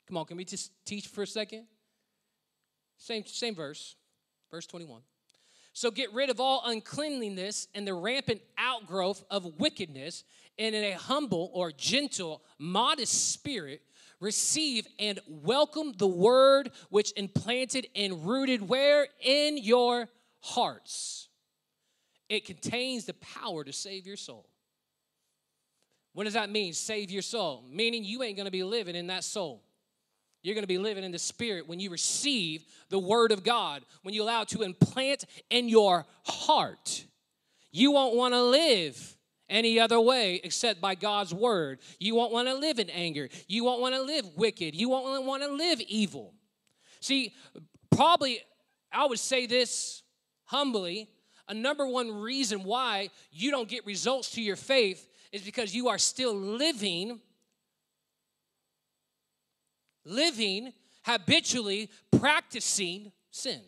Come 0.08 0.16
on, 0.16 0.26
can 0.26 0.36
we 0.36 0.44
just 0.44 0.72
teach 0.84 1.06
for 1.06 1.22
a 1.22 1.26
second? 1.26 1.66
Same, 2.98 3.24
same 3.26 3.54
verse, 3.54 3.96
verse 4.50 4.66
21. 4.66 5.02
So 5.72 5.90
get 5.90 6.12
rid 6.12 6.28
of 6.28 6.38
all 6.38 6.62
uncleanliness 6.66 7.68
and 7.74 7.86
the 7.86 7.94
rampant 7.94 8.42
outgrowth 8.58 9.24
of 9.30 9.58
wickedness, 9.58 10.24
and 10.58 10.74
in 10.74 10.84
a 10.84 10.98
humble 10.98 11.50
or 11.54 11.72
gentle, 11.72 12.42
modest 12.58 13.32
spirit, 13.32 13.82
receive 14.20 14.86
and 14.98 15.18
welcome 15.26 15.92
the 15.96 16.06
word 16.06 16.70
which 16.90 17.12
implanted 17.16 17.88
and 17.96 18.26
rooted 18.26 18.68
where? 18.68 19.08
In 19.20 19.56
your 19.56 20.08
hearts. 20.40 21.28
It 22.28 22.44
contains 22.44 23.04
the 23.06 23.14
power 23.14 23.64
to 23.64 23.72
save 23.72 24.06
your 24.06 24.16
soul. 24.16 24.48
What 26.12 26.24
does 26.24 26.34
that 26.34 26.50
mean? 26.50 26.74
Save 26.74 27.10
your 27.10 27.22
soul. 27.22 27.64
Meaning 27.70 28.04
you 28.04 28.22
ain't 28.22 28.36
gonna 28.36 28.50
be 28.50 28.62
living 28.62 28.94
in 28.94 29.06
that 29.06 29.24
soul. 29.24 29.62
You're 30.42 30.54
going 30.54 30.64
to 30.64 30.68
be 30.68 30.78
living 30.78 31.04
in 31.04 31.12
the 31.12 31.18
Spirit 31.18 31.68
when 31.68 31.80
you 31.80 31.90
receive 31.90 32.64
the 32.88 32.98
Word 32.98 33.32
of 33.32 33.44
God, 33.44 33.84
when 34.02 34.14
you 34.14 34.22
allow 34.22 34.42
it 34.42 34.48
to 34.48 34.62
implant 34.62 35.24
in 35.50 35.68
your 35.68 36.06
heart. 36.24 37.04
You 37.70 37.92
won't 37.92 38.16
want 38.16 38.34
to 38.34 38.42
live 38.42 39.16
any 39.48 39.78
other 39.78 40.00
way 40.00 40.40
except 40.42 40.80
by 40.80 40.94
God's 40.94 41.32
Word. 41.32 41.78
You 42.00 42.14
won't 42.14 42.32
want 42.32 42.48
to 42.48 42.54
live 42.54 42.78
in 42.78 42.90
anger. 42.90 43.28
You 43.46 43.64
won't 43.64 43.80
want 43.80 43.94
to 43.94 44.02
live 44.02 44.26
wicked. 44.36 44.74
You 44.74 44.88
won't 44.88 45.24
want 45.24 45.42
to 45.42 45.52
live 45.52 45.80
evil. 45.82 46.34
See, 47.00 47.34
probably, 47.90 48.40
I 48.92 49.06
would 49.06 49.18
say 49.18 49.46
this 49.46 50.02
humbly 50.44 51.08
a 51.48 51.54
number 51.54 51.86
one 51.86 52.10
reason 52.10 52.64
why 52.64 53.10
you 53.30 53.50
don't 53.50 53.68
get 53.68 53.84
results 53.84 54.30
to 54.32 54.40
your 54.40 54.56
faith 54.56 55.08
is 55.32 55.42
because 55.42 55.74
you 55.74 55.88
are 55.88 55.98
still 55.98 56.34
living 56.34 57.20
living 60.04 60.72
habitually 61.04 61.90
practicing 62.18 63.12
sin. 63.30 63.60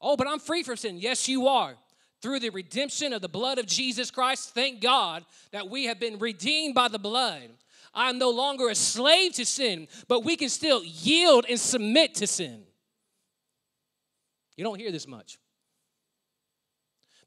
Oh, 0.00 0.16
but 0.16 0.26
I'm 0.26 0.40
free 0.40 0.62
from 0.62 0.76
sin. 0.76 0.98
Yes, 0.98 1.28
you 1.28 1.46
are. 1.46 1.74
Through 2.20 2.40
the 2.40 2.50
redemption 2.50 3.12
of 3.12 3.20
the 3.20 3.28
blood 3.28 3.58
of 3.58 3.66
Jesus 3.66 4.10
Christ, 4.10 4.54
thank 4.54 4.80
God 4.80 5.24
that 5.50 5.68
we 5.68 5.86
have 5.86 5.98
been 5.98 6.18
redeemed 6.18 6.74
by 6.74 6.88
the 6.88 6.98
blood. 6.98 7.50
I'm 7.94 8.18
no 8.18 8.30
longer 8.30 8.68
a 8.68 8.74
slave 8.74 9.34
to 9.34 9.44
sin, 9.44 9.88
but 10.08 10.24
we 10.24 10.36
can 10.36 10.48
still 10.48 10.82
yield 10.84 11.46
and 11.48 11.58
submit 11.58 12.14
to 12.16 12.26
sin. 12.26 12.62
You 14.56 14.64
don't 14.64 14.78
hear 14.78 14.92
this 14.92 15.06
much. 15.06 15.38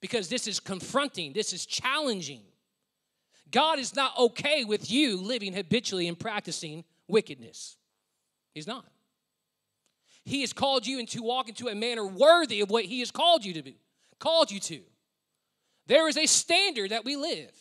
Because 0.02 0.28
this 0.30 0.48
is 0.48 0.60
confronting, 0.60 1.34
this 1.34 1.54
is 1.54 1.66
challenging. 1.66 2.44
God 3.56 3.80
is 3.80 3.96
not 3.96 4.12
okay 4.20 4.66
with 4.66 4.92
you 4.92 5.16
living 5.22 5.54
habitually 5.54 6.10
and 6.10 6.20
practicing 6.20 6.84
wickedness. 7.08 7.78
He's 8.54 8.68
not. 8.68 8.86
He 10.26 10.42
has 10.42 10.52
called 10.52 10.86
you 10.86 11.00
into 11.00 11.24
walk 11.24 11.48
into 11.48 11.70
a 11.70 11.76
manner 11.76 12.06
worthy 12.06 12.60
of 12.60 12.70
what 12.70 12.84
He 12.84 13.00
has 13.00 13.12
called 13.12 13.46
you 13.46 13.54
to 13.54 13.64
be, 13.64 13.78
called 14.20 14.52
you 14.52 14.60
to. 14.60 14.82
There 15.88 16.10
is 16.10 16.18
a 16.18 16.26
standard 16.26 16.92
that 16.92 17.06
we 17.06 17.16
live. 17.16 17.54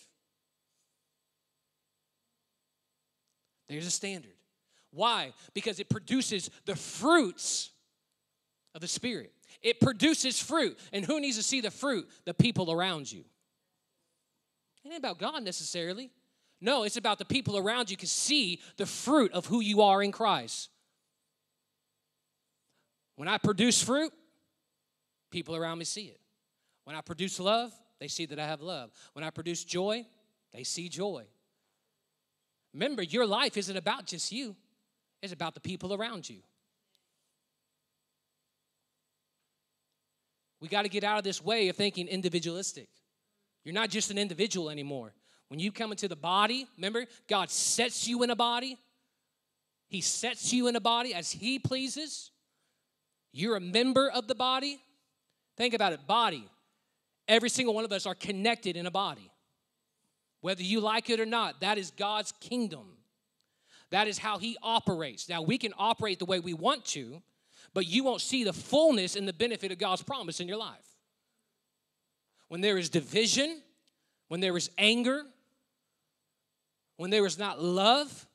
There's 3.68 3.86
a 3.86 3.90
standard. 3.90 4.34
Why? 4.90 5.32
Because 5.54 5.78
it 5.78 5.88
produces 5.88 6.50
the 6.64 6.74
fruits 6.74 7.70
of 8.74 8.80
the 8.80 8.88
Spirit. 8.88 9.32
It 9.62 9.78
produces 9.78 10.42
fruit. 10.42 10.76
And 10.92 11.04
who 11.04 11.20
needs 11.20 11.36
to 11.36 11.44
see 11.44 11.60
the 11.60 11.70
fruit? 11.70 12.08
The 12.24 12.34
people 12.34 12.72
around 12.72 13.12
you. 13.12 13.24
It 14.84 14.88
ain't 14.88 14.98
about 14.98 15.18
God 15.18 15.42
necessarily. 15.42 16.10
No, 16.60 16.84
it's 16.84 16.96
about 16.96 17.18
the 17.18 17.24
people 17.24 17.56
around 17.56 17.90
you 17.90 17.96
can 17.96 18.08
see 18.08 18.60
the 18.76 18.86
fruit 18.86 19.32
of 19.32 19.46
who 19.46 19.60
you 19.60 19.82
are 19.82 20.02
in 20.02 20.12
Christ. 20.12 20.70
When 23.16 23.28
I 23.28 23.38
produce 23.38 23.82
fruit, 23.82 24.12
people 25.30 25.56
around 25.56 25.78
me 25.78 25.84
see 25.84 26.06
it. 26.06 26.20
When 26.84 26.96
I 26.96 27.00
produce 27.00 27.38
love, 27.40 27.72
they 28.00 28.08
see 28.08 28.26
that 28.26 28.38
I 28.38 28.46
have 28.46 28.60
love. 28.60 28.90
When 29.12 29.24
I 29.24 29.30
produce 29.30 29.64
joy, 29.64 30.06
they 30.52 30.64
see 30.64 30.88
joy. 30.88 31.24
Remember, 32.72 33.02
your 33.02 33.26
life 33.26 33.56
isn't 33.56 33.76
about 33.76 34.06
just 34.06 34.32
you, 34.32 34.56
it's 35.22 35.32
about 35.32 35.54
the 35.54 35.60
people 35.60 35.94
around 35.94 36.28
you. 36.28 36.40
We 40.60 40.68
got 40.68 40.82
to 40.82 40.88
get 40.88 41.04
out 41.04 41.18
of 41.18 41.24
this 41.24 41.42
way 41.44 41.68
of 41.68 41.76
thinking 41.76 42.08
individualistic. 42.08 42.88
You're 43.64 43.74
not 43.74 43.90
just 43.90 44.10
an 44.10 44.18
individual 44.18 44.70
anymore. 44.70 45.12
When 45.48 45.60
you 45.60 45.72
come 45.72 45.90
into 45.90 46.08
the 46.08 46.16
body, 46.16 46.66
remember, 46.76 47.06
God 47.28 47.50
sets 47.50 48.06
you 48.08 48.22
in 48.22 48.30
a 48.30 48.36
body. 48.36 48.78
He 49.88 50.00
sets 50.00 50.52
you 50.52 50.68
in 50.68 50.76
a 50.76 50.80
body 50.80 51.14
as 51.14 51.30
He 51.30 51.58
pleases. 51.58 52.30
You're 53.32 53.56
a 53.56 53.60
member 53.60 54.10
of 54.10 54.28
the 54.28 54.34
body. 54.34 54.80
Think 55.56 55.74
about 55.74 55.92
it 55.92 56.06
body. 56.06 56.48
Every 57.26 57.48
single 57.48 57.74
one 57.74 57.84
of 57.84 57.92
us 57.92 58.06
are 58.06 58.14
connected 58.14 58.76
in 58.76 58.86
a 58.86 58.90
body. 58.90 59.30
Whether 60.40 60.62
you 60.62 60.80
like 60.80 61.08
it 61.08 61.20
or 61.20 61.26
not, 61.26 61.60
that 61.60 61.78
is 61.78 61.90
God's 61.90 62.32
kingdom. 62.40 62.98
That 63.90 64.08
is 64.08 64.18
how 64.18 64.38
He 64.38 64.56
operates. 64.62 65.28
Now, 65.28 65.40
we 65.40 65.56
can 65.56 65.72
operate 65.78 66.18
the 66.18 66.24
way 66.26 66.40
we 66.40 66.52
want 66.52 66.84
to, 66.86 67.22
but 67.72 67.86
you 67.86 68.04
won't 68.04 68.20
see 68.20 68.44
the 68.44 68.52
fullness 68.52 69.16
and 69.16 69.26
the 69.26 69.32
benefit 69.32 69.72
of 69.72 69.78
God's 69.78 70.02
promise 70.02 70.40
in 70.40 70.48
your 70.48 70.58
life. 70.58 70.93
When 72.48 72.60
there 72.60 72.78
is 72.78 72.88
division, 72.88 73.62
when 74.28 74.40
there 74.40 74.56
is 74.56 74.70
anger, 74.78 75.22
when 76.96 77.10
there 77.10 77.26
is 77.26 77.38
not 77.38 77.62
love, 77.62 78.26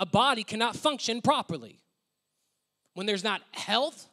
a 0.00 0.06
body 0.06 0.44
cannot 0.44 0.76
function 0.76 1.20
properly. 1.20 1.80
When 2.94 3.06
there's 3.06 3.24
not 3.24 3.42
health, 3.52 4.08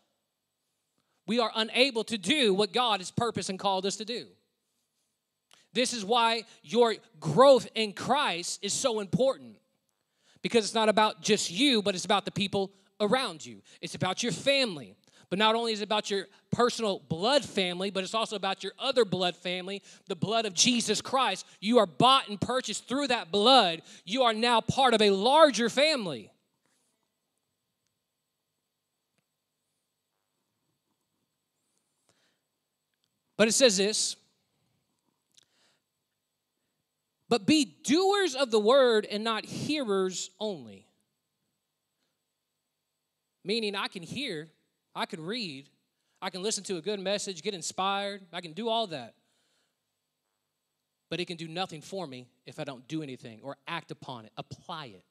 we 1.27 1.39
are 1.39 1.51
unable 1.55 2.03
to 2.05 2.17
do 2.17 2.53
what 2.53 2.73
God 2.73 2.99
has 2.99 3.11
purposed 3.11 3.49
and 3.49 3.59
called 3.59 3.85
us 3.85 3.97
to 3.97 4.05
do. 4.05 4.27
This 5.73 5.91
is 5.93 6.05
why 6.05 6.43
your 6.63 6.95
growth 7.19 7.67
in 7.75 7.93
Christ 7.93 8.59
is 8.61 8.73
so 8.73 8.99
important 8.99 9.57
because 10.41 10.63
it's 10.63 10.73
not 10.73 10.89
about 10.89 11.21
just 11.21 11.51
you, 11.51 11.81
but 11.81 11.95
it's 11.95 12.05
about 12.05 12.23
the 12.23 12.31
people 12.31 12.71
around 13.01 13.45
you. 13.45 13.61
It's 13.81 13.95
about 13.95 14.23
your 14.23 14.31
family. 14.31 14.95
But 15.29 15.39
not 15.39 15.55
only 15.55 15.73
is 15.73 15.81
it 15.81 15.85
about 15.85 16.09
your 16.09 16.27
personal 16.51 16.99
blood 16.99 17.43
family, 17.43 17.89
but 17.89 18.03
it's 18.03 18.13
also 18.13 18.35
about 18.35 18.63
your 18.63 18.73
other 18.79 19.05
blood 19.05 19.35
family, 19.35 19.81
the 20.07 20.15
blood 20.15 20.45
of 20.45 20.53
Jesus 20.53 21.01
Christ. 21.01 21.45
You 21.59 21.79
are 21.79 21.85
bought 21.85 22.29
and 22.29 22.39
purchased 22.39 22.87
through 22.87 23.07
that 23.07 23.31
blood. 23.31 23.81
You 24.05 24.23
are 24.23 24.33
now 24.33 24.61
part 24.61 24.93
of 24.93 25.01
a 25.01 25.09
larger 25.09 25.69
family. 25.69 26.31
But 33.37 33.47
it 33.47 33.53
says 33.53 33.77
this 33.77 34.15
But 37.27 37.45
be 37.45 37.65
doers 37.65 38.35
of 38.35 38.51
the 38.51 38.59
word 38.59 39.07
and 39.09 39.23
not 39.23 39.45
hearers 39.45 40.29
only. 40.39 40.87
Meaning, 43.43 43.75
I 43.75 43.87
can 43.87 44.01
hear, 44.01 44.47
I 44.95 45.05
can 45.05 45.23
read, 45.23 45.69
I 46.21 46.29
can 46.29 46.41
listen 46.41 46.63
to 46.65 46.77
a 46.77 46.81
good 46.81 46.99
message, 46.99 47.43
get 47.43 47.53
inspired, 47.53 48.21
I 48.31 48.41
can 48.41 48.53
do 48.53 48.69
all 48.69 48.87
that. 48.87 49.13
But 51.09 51.19
it 51.19 51.25
can 51.25 51.37
do 51.37 51.47
nothing 51.47 51.81
for 51.81 52.07
me 52.07 52.27
if 52.45 52.59
I 52.59 52.63
don't 52.63 52.87
do 52.87 53.03
anything 53.03 53.39
or 53.43 53.57
act 53.67 53.91
upon 53.91 54.25
it, 54.25 54.31
apply 54.37 54.87
it. 54.87 55.03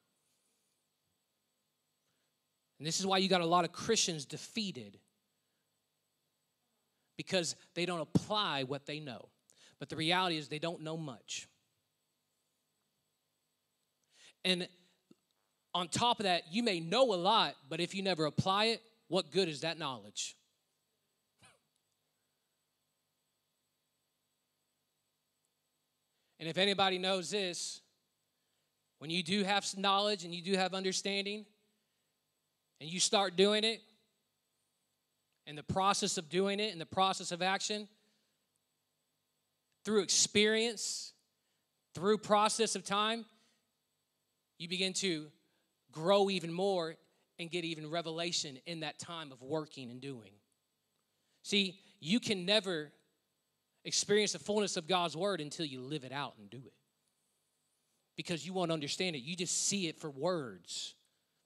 And 2.79 2.87
this 2.87 2.99
is 2.99 3.05
why 3.05 3.19
you 3.19 3.29
got 3.29 3.41
a 3.41 3.45
lot 3.45 3.63
of 3.63 3.71
Christians 3.71 4.25
defeated 4.25 4.97
because 7.17 7.55
they 7.75 7.85
don't 7.85 8.01
apply 8.01 8.63
what 8.63 8.85
they 8.85 8.99
know. 8.99 9.29
But 9.79 9.89
the 9.89 9.95
reality 9.95 10.37
is, 10.37 10.47
they 10.47 10.59
don't 10.59 10.81
know 10.81 10.97
much. 10.97 11.47
And 14.43 14.67
on 15.73 15.87
top 15.87 16.19
of 16.19 16.25
that, 16.25 16.43
you 16.51 16.63
may 16.63 16.79
know 16.79 17.13
a 17.13 17.15
lot, 17.15 17.55
but 17.69 17.79
if 17.79 17.95
you 17.95 18.03
never 18.03 18.25
apply 18.25 18.65
it, 18.65 18.81
what 19.15 19.31
good 19.31 19.47
is 19.47 19.61
that 19.61 19.79
knowledge? 19.79 20.35
And 26.37 26.49
if 26.49 26.57
anybody 26.57 26.97
knows 26.97 27.31
this, 27.31 27.79
when 28.99 29.09
you 29.09 29.23
do 29.23 29.45
have 29.45 29.65
knowledge 29.77 30.25
and 30.25 30.35
you 30.35 30.41
do 30.41 30.57
have 30.57 30.73
understanding, 30.73 31.45
and 32.81 32.89
you 32.89 32.99
start 32.99 33.37
doing 33.37 33.63
it, 33.63 33.79
and 35.47 35.57
the 35.57 35.63
process 35.63 36.17
of 36.17 36.27
doing 36.27 36.59
it 36.59 36.73
and 36.73 36.81
the 36.81 36.85
process 36.85 37.31
of 37.31 37.41
action 37.41 37.87
through 39.85 40.01
experience 40.01 41.13
through 41.93 42.17
process 42.17 42.75
of 42.75 42.83
time 42.83 43.23
you 44.57 44.67
begin 44.67 44.91
to 44.91 45.27
grow 45.93 46.29
even 46.29 46.51
more 46.51 46.97
and 47.39 47.49
get 47.49 47.65
even 47.65 47.89
revelation 47.89 48.57
in 48.65 48.81
that 48.81 48.99
time 48.99 49.31
of 49.31 49.41
working 49.41 49.89
and 49.89 50.01
doing 50.01 50.31
see 51.43 51.79
you 51.99 52.19
can 52.19 52.45
never 52.45 52.91
experience 53.83 54.33
the 54.33 54.39
fullness 54.39 54.77
of 54.77 54.87
god's 54.87 55.15
word 55.15 55.41
until 55.41 55.65
you 55.65 55.81
live 55.81 56.03
it 56.03 56.11
out 56.11 56.33
and 56.39 56.49
do 56.49 56.61
it 56.65 56.73
because 58.15 58.45
you 58.45 58.53
won't 58.53 58.71
understand 58.71 59.15
it 59.15 59.19
you 59.19 59.35
just 59.35 59.67
see 59.67 59.87
it 59.87 59.99
for 59.99 60.09
words 60.09 60.95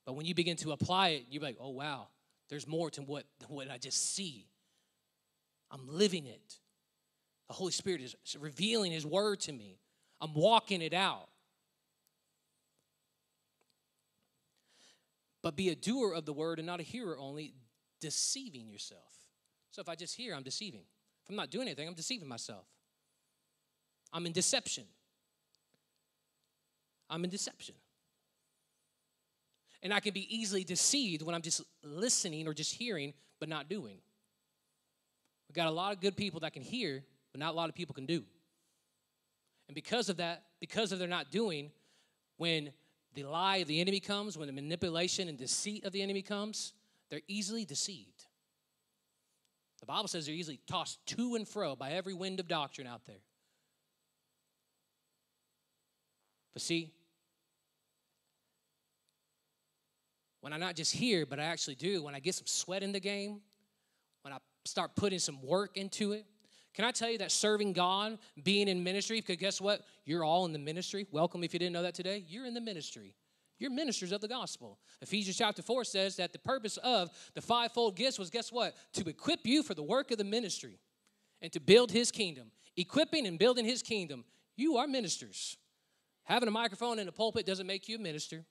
but 0.06 0.14
when 0.14 0.26
you 0.26 0.34
begin 0.34 0.56
to 0.56 0.72
apply 0.72 1.10
it 1.10 1.26
you're 1.30 1.44
like 1.44 1.58
oh 1.60 1.70
wow 1.70 2.08
there's 2.50 2.68
more 2.68 2.90
to 2.92 3.02
what, 3.02 3.26
what 3.48 3.70
I 3.70 3.78
just 3.78 4.16
see. 4.16 4.48
I'm 5.72 5.88
living 5.88 6.26
it. 6.26 6.56
The 7.48 7.54
Holy 7.54 7.72
Spirit 7.72 8.02
is 8.02 8.16
revealing 8.40 8.92
His 8.92 9.06
word 9.06 9.40
to 9.42 9.54
me. 9.54 9.80
I'm 10.20 10.34
walking 10.34 10.82
it 10.82 10.94
out. 10.94 11.29
But 15.42 15.56
be 15.56 15.70
a 15.70 15.76
doer 15.76 16.14
of 16.14 16.26
the 16.26 16.34
word 16.34 16.60
and 16.60 16.66
not 16.66 16.80
a 16.80 16.84
hearer 16.84 17.18
only, 17.18 17.54
deceiving 18.02 18.70
yourself. 18.70 19.14
So 19.72 19.82
if 19.82 19.90
I 19.90 19.96
just 19.96 20.16
hear, 20.16 20.36
I'm 20.36 20.44
deceiving. 20.44 20.82
If 21.24 21.30
I'm 21.30 21.36
not 21.36 21.50
doing 21.50 21.68
anything, 21.68 21.88
I'm 21.88 21.94
deceiving 21.94 22.28
myself. 22.28 22.66
I'm 24.12 24.26
in 24.26 24.32
deception. 24.32 24.86
I'm 27.10 27.24
in 27.24 27.30
deception. 27.30 27.76
And 29.82 29.94
I 29.94 30.00
can 30.00 30.14
be 30.14 30.36
easily 30.36 30.64
deceived 30.64 31.22
when 31.22 31.34
I'm 31.34 31.42
just 31.42 31.62
listening 31.84 32.48
or 32.48 32.54
just 32.54 32.74
hearing, 32.74 33.14
but 33.40 33.48
not 33.48 33.70
doing. 33.70 33.98
We've 35.48 35.56
got 35.56 35.68
a 35.68 35.72
lot 35.72 35.94
of 35.94 36.02
good 36.02 36.18
people 36.18 36.42
that 36.42 36.54
can 36.54 36.62
hear, 36.62 37.04
but 37.32 37.40
not 37.40 37.54
a 37.54 37.56
lot 37.56 37.70
of 37.70 37.76
people 37.76 37.96
can 37.96 38.06
do. 38.06 38.24
And 39.68 39.76
because 39.76 40.10
of 40.10 40.18
that, 40.18 40.44
because 40.60 40.92
of 40.92 41.00
their 41.00 41.08
not 41.08 41.32
doing, 41.32 41.72
when 42.38 42.72
the 43.22 43.30
lie 43.30 43.58
of 43.58 43.68
the 43.68 43.82
enemy 43.82 44.00
comes, 44.00 44.38
when 44.38 44.48
the 44.48 44.54
manipulation 44.54 45.28
and 45.28 45.38
deceit 45.38 45.86
of 45.86 45.92
the 45.92 46.02
enemy 46.02 46.22
comes, 46.22 46.74
they're 47.10 47.22
easily 47.28 47.66
deceived. 47.66 48.26
The 49.80 49.86
Bible 49.86 50.08
says 50.08 50.26
they're 50.26 50.36
easily 50.36 50.60
tossed 50.68 51.06
to 51.08 51.36
and 51.36 51.48
fro 51.48 51.76
by 51.76 51.92
every 51.92 52.14
wind 52.14 52.40
of 52.40 52.48
doctrine 52.48 52.88
out 52.88 53.06
there. 53.06 53.22
But 56.54 56.62
see, 56.62 56.92
when 60.42 60.54
I 60.54 60.58
not 60.58 60.76
just 60.76 60.94
hear, 60.94 61.26
but 61.26 61.40
I 61.40 61.44
actually 61.44 61.76
do, 61.76 62.04
when 62.04 62.16
I 62.16 62.20
get 62.20 62.36
some 62.36 62.48
sweat 62.48 62.84
in 62.84 62.92
the 62.92 63.00
game, 63.00 63.42
when 64.24 64.34
I 64.34 64.38
start 64.66 64.96
putting 64.96 65.20
some 65.20 65.42
work 65.42 65.78
into 65.78 66.12
it, 66.14 66.26
can 66.74 66.86
I 66.86 66.92
tell 66.92 67.10
you 67.10 67.18
that 67.18 67.32
serving 67.32 67.74
God, 67.74 68.18
being 68.44 68.68
in 68.68 68.84
ministry, 68.84 69.20
because 69.20 69.38
guess 69.38 69.60
what? 69.60 69.82
You're 70.06 70.24
all 70.24 70.46
in 70.46 70.54
the 70.54 70.60
ministry. 70.60 71.08
Welcome 71.12 71.44
if 71.44 71.54
you 71.54 71.60
didn't 71.60 71.74
know 71.74 71.84
that 71.84 71.96
today. 71.96 72.24
You're 72.28 72.46
in 72.46 72.54
the 72.54 72.62
ministry. 72.62 73.16
You're 73.58 73.72
ministers 73.72 74.12
of 74.12 74.22
the 74.22 74.28
gospel. 74.28 74.80
Ephesians 75.02 75.38
chapter 75.38 75.62
4 75.62 75.84
says 75.84 76.16
that 76.16 76.32
the 76.32 76.40
purpose 76.40 76.78
of 76.78 77.10
the 77.34 77.42
fivefold 77.42 77.96
gifts 77.96 78.18
was 78.18 78.30
guess 78.30 78.52
what? 78.52 78.76
To 78.94 79.10
equip 79.10 79.46
you 79.46 79.64
for 79.64 79.74
the 79.74 79.84
work 79.84 80.12
of 80.12 80.18
the 80.18 80.24
ministry 80.24 80.80
and 81.42 81.52
to 81.52 81.60
build 81.60 81.92
his 81.92 82.12
kingdom. 82.12 82.52
Equipping 82.78 83.28
and 83.28 83.38
building 83.38 83.66
his 83.66 83.82
kingdom. 83.82 84.24
You 84.56 84.78
are 84.78 84.88
ministers. 84.88 85.58
Having 86.24 86.48
a 86.48 86.52
microphone 86.52 87.00
in 87.00 87.08
a 87.08 87.12
pulpit 87.12 87.46
doesn't 87.46 87.68
make 87.68 87.90
you 87.90 87.98
a 87.98 88.00
minister. 88.00 88.46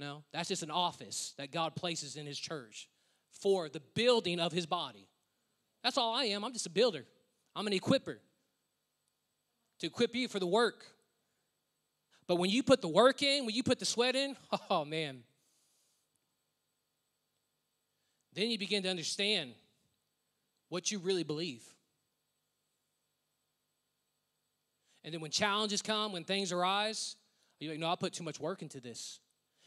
No, 0.00 0.24
that's 0.32 0.48
just 0.48 0.62
an 0.62 0.70
office 0.70 1.34
that 1.36 1.52
God 1.52 1.76
places 1.76 2.16
in 2.16 2.24
His 2.24 2.38
church 2.38 2.88
for 3.30 3.68
the 3.68 3.82
building 3.94 4.40
of 4.40 4.50
His 4.50 4.64
body. 4.64 5.09
That's 5.82 5.96
all 5.96 6.14
I 6.14 6.24
am. 6.24 6.44
I'm 6.44 6.52
just 6.52 6.66
a 6.66 6.70
builder, 6.70 7.04
I'm 7.54 7.66
an 7.66 7.72
equiper 7.72 8.16
to 9.80 9.86
equip 9.86 10.14
you 10.14 10.28
for 10.28 10.38
the 10.38 10.46
work. 10.46 10.86
But 12.26 12.36
when 12.36 12.50
you 12.50 12.62
put 12.62 12.80
the 12.80 12.88
work 12.88 13.22
in, 13.22 13.44
when 13.44 13.54
you 13.54 13.62
put 13.62 13.80
the 13.80 13.84
sweat 13.84 14.14
in, 14.14 14.36
oh 14.70 14.84
man, 14.84 15.24
then 18.34 18.50
you 18.50 18.58
begin 18.58 18.82
to 18.84 18.88
understand 18.88 19.52
what 20.68 20.92
you 20.92 20.98
really 20.98 21.24
believe. 21.24 21.64
And 25.02 25.14
then 25.14 25.20
when 25.20 25.30
challenges 25.30 25.82
come, 25.82 26.12
when 26.12 26.24
things 26.24 26.52
arise, 26.52 27.16
you're 27.58 27.72
like, 27.72 27.80
no, 27.80 27.90
I 27.90 27.96
put 27.96 28.12
too 28.12 28.24
much 28.24 28.38
work 28.38 28.62
into 28.62 28.80
this. 28.80 29.18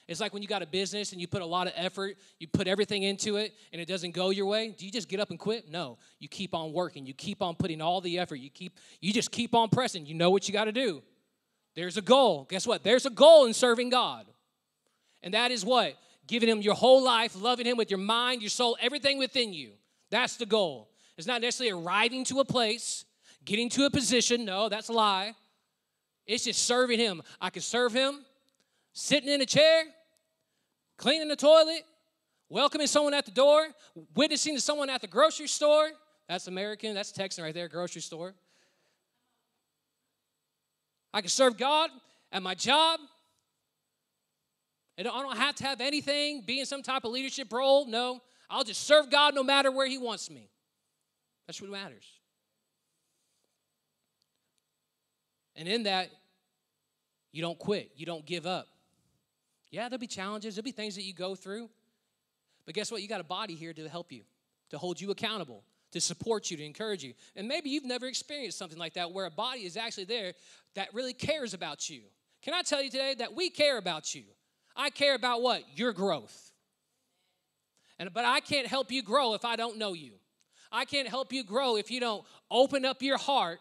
It's 0.08 0.20
like 0.20 0.34
when 0.34 0.42
you 0.42 0.50
got 0.50 0.62
a 0.62 0.66
business 0.66 1.14
and 1.14 1.22
you 1.22 1.28
put 1.28 1.42
a 1.42 1.46
lot 1.46 1.68
of 1.68 1.74
effort, 1.76 2.18
you 2.40 2.48
put 2.48 2.68
everything 2.68 3.04
into 3.04 3.38
it, 3.38 3.54
and 3.72 3.82
it 3.82 3.88
doesn't 3.88 4.12
go 4.12 4.32
your 4.32 4.46
way. 4.46 4.76
Do 4.78 4.86
you 4.86 4.92
just 4.92 5.08
get 5.08 5.20
up 5.20 5.30
and 5.30 5.40
quit? 5.40 5.70
No. 5.70 5.98
You 6.20 6.28
keep 6.28 6.54
on 6.54 6.74
working. 6.74 7.06
You 7.06 7.14
keep 7.14 7.42
on 7.42 7.56
putting 7.56 7.82
all 7.82 8.02
the 8.02 8.20
effort. 8.20 8.36
You 8.36 8.50
keep 8.50 8.78
you 9.00 9.14
just 9.14 9.32
keep 9.32 9.56
on 9.56 9.70
pressing. 9.70 10.06
You 10.06 10.16
know 10.16 10.30
what 10.30 10.48
you 10.48 10.54
got 10.54 10.66
to 10.66 10.72
do. 10.72 11.02
There's 11.76 11.98
a 11.98 12.02
goal. 12.02 12.46
Guess 12.50 12.68
what? 12.68 12.84
There's 12.84 13.06
a 13.06 13.10
goal 13.10 13.46
in 13.46 13.54
serving 13.54 13.90
God. 13.90 14.26
And 15.24 15.34
that 15.34 15.52
is 15.52 15.64
what? 15.64 15.96
Giving 16.28 16.50
him 16.50 16.62
your 16.62 16.76
whole 16.76 17.04
life, 17.04 17.40
loving 17.40 17.66
him 17.66 17.78
with 17.78 17.90
your 17.90 18.00
mind, 18.00 18.42
your 18.42 18.50
soul, 18.50 18.78
everything 18.82 19.18
within 19.18 19.54
you. 19.54 19.72
That's 20.10 20.36
the 20.36 20.46
goal. 20.46 20.90
It's 21.18 21.28
not 21.28 21.42
necessarily 21.42 21.82
arriving 21.82 22.26
to 22.26 22.40
a 22.40 22.46
place, 22.46 23.06
getting 23.46 23.70
to 23.70 23.86
a 23.86 23.90
position. 23.90 24.46
No, 24.46 24.70
that's 24.70 24.90
a 24.90 24.94
lie. 24.94 25.34
It's 26.26 26.46
just 26.46 26.64
serving 26.64 27.00
Him. 27.00 27.22
I 27.42 27.50
can 27.50 27.62
serve 27.62 27.94
Him 27.94 28.24
sitting 28.94 29.30
in 29.30 29.42
a 29.42 29.46
chair, 29.46 29.84
cleaning 30.98 31.28
the 31.28 31.36
toilet, 31.36 31.84
welcoming 32.50 32.88
someone 32.88 33.14
at 33.14 33.26
the 33.26 33.32
door, 33.32 33.68
witnessing 34.16 34.56
to 34.56 34.62
someone 34.62 34.90
at 34.90 35.02
the 35.02 35.08
grocery 35.08 35.48
store. 35.48 35.90
That's 36.30 36.48
American, 36.48 36.94
that's 36.94 37.12
Texan 37.12 37.44
right 37.44 37.54
there, 37.54 37.68
grocery 37.68 38.02
store. 38.02 38.34
I 41.14 41.22
can 41.22 41.30
serve 41.30 41.58
God 41.58 41.90
at 42.32 42.42
my 42.42 42.56
job. 42.56 43.00
And 44.98 45.08
I 45.08 45.12
don't 45.12 45.38
have 45.38 45.56
to 45.56 45.64
have 45.64 45.82
anything, 45.82 46.44
be 46.46 46.60
in 46.60 46.66
some 46.66 46.84
type 46.84 47.04
of 47.04 47.12
leadership 47.12 47.52
role. 47.52 47.88
No, 47.88 48.22
I'll 48.50 48.64
just 48.64 48.86
serve 48.86 49.10
God 49.10 49.34
no 49.34 49.44
matter 49.44 49.72
where 49.72 49.88
He 49.88 49.98
wants 49.98 50.30
me. 50.30 50.50
That's 51.48 51.60
what 51.60 51.72
matters. 51.72 52.06
And 55.56 55.68
in 55.68 55.84
that, 55.84 56.10
you 57.32 57.42
don't 57.42 57.58
quit, 57.58 57.92
you 57.96 58.06
don't 58.06 58.26
give 58.26 58.46
up. 58.46 58.68
Yeah, 59.74 59.90
there'll 59.90 60.00
be 60.00 60.06
challenges, 60.06 60.54
there'll 60.54 60.64
be 60.64 60.72
things 60.72 60.94
that 60.98 61.02
you 61.02 61.16
go 61.16 61.34
through. 61.34 61.68
But 62.68 62.76
guess 62.76 62.92
what? 62.92 63.02
You 63.02 63.08
got 63.08 63.22
a 63.22 63.24
body 63.24 63.56
here 63.56 63.74
to 63.74 63.90
help 63.90 64.12
you, 64.12 64.22
to 64.70 64.78
hold 64.78 65.02
you 65.02 65.10
accountable, 65.10 65.64
to 65.94 66.00
support 66.00 66.52
you, 66.52 66.58
to 66.58 66.64
encourage 66.64 67.04
you. 67.04 67.16
And 67.36 67.48
maybe 67.48 67.72
you've 67.72 67.84
never 67.84 68.06
experienced 68.06 68.60
something 68.60 68.78
like 68.78 68.94
that 68.94 69.12
where 69.12 69.26
a 69.26 69.32
body 69.32 69.62
is 69.62 69.76
actually 69.76 70.04
there 70.04 70.34
that 70.76 70.94
really 70.94 71.12
cares 71.12 71.56
about 71.56 71.90
you. 71.90 72.02
Can 72.44 72.54
I 72.54 72.62
tell 72.62 72.84
you 72.84 72.92
today 72.92 73.16
that 73.18 73.34
we 73.34 73.50
care 73.50 73.80
about 73.80 74.14
you? 74.14 74.26
I 74.76 74.92
care 74.92 75.16
about 75.16 75.42
what? 75.42 75.64
Your 75.76 75.92
growth. 75.92 76.52
And 77.98 78.14
but 78.14 78.26
I 78.26 78.42
can't 78.42 78.68
help 78.68 78.92
you 78.92 79.02
grow 79.02 79.34
if 79.34 79.44
I 79.44 79.56
don't 79.56 79.80
know 79.80 79.94
you. 79.94 80.12
I 80.72 80.86
can't 80.86 81.08
help 81.08 81.34
you 81.34 81.44
grow 81.44 81.78
if 81.78 81.90
you 81.90 82.00
don't 82.00 82.24
open 82.52 82.86
up 82.86 83.02
your 83.02 83.18
heart 83.18 83.60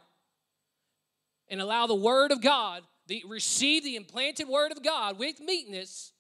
and 1.49 1.59
allow 1.59 1.87
the 1.87 1.95
word 1.95 2.33
of 2.33 2.43
God, 2.43 2.83
the 3.07 3.23
receive 3.29 3.85
the 3.85 3.97
implanted 3.97 4.49
word 4.49 4.73
of 4.73 4.83
God 4.83 5.19
with 5.19 5.41
meekness 5.41 6.13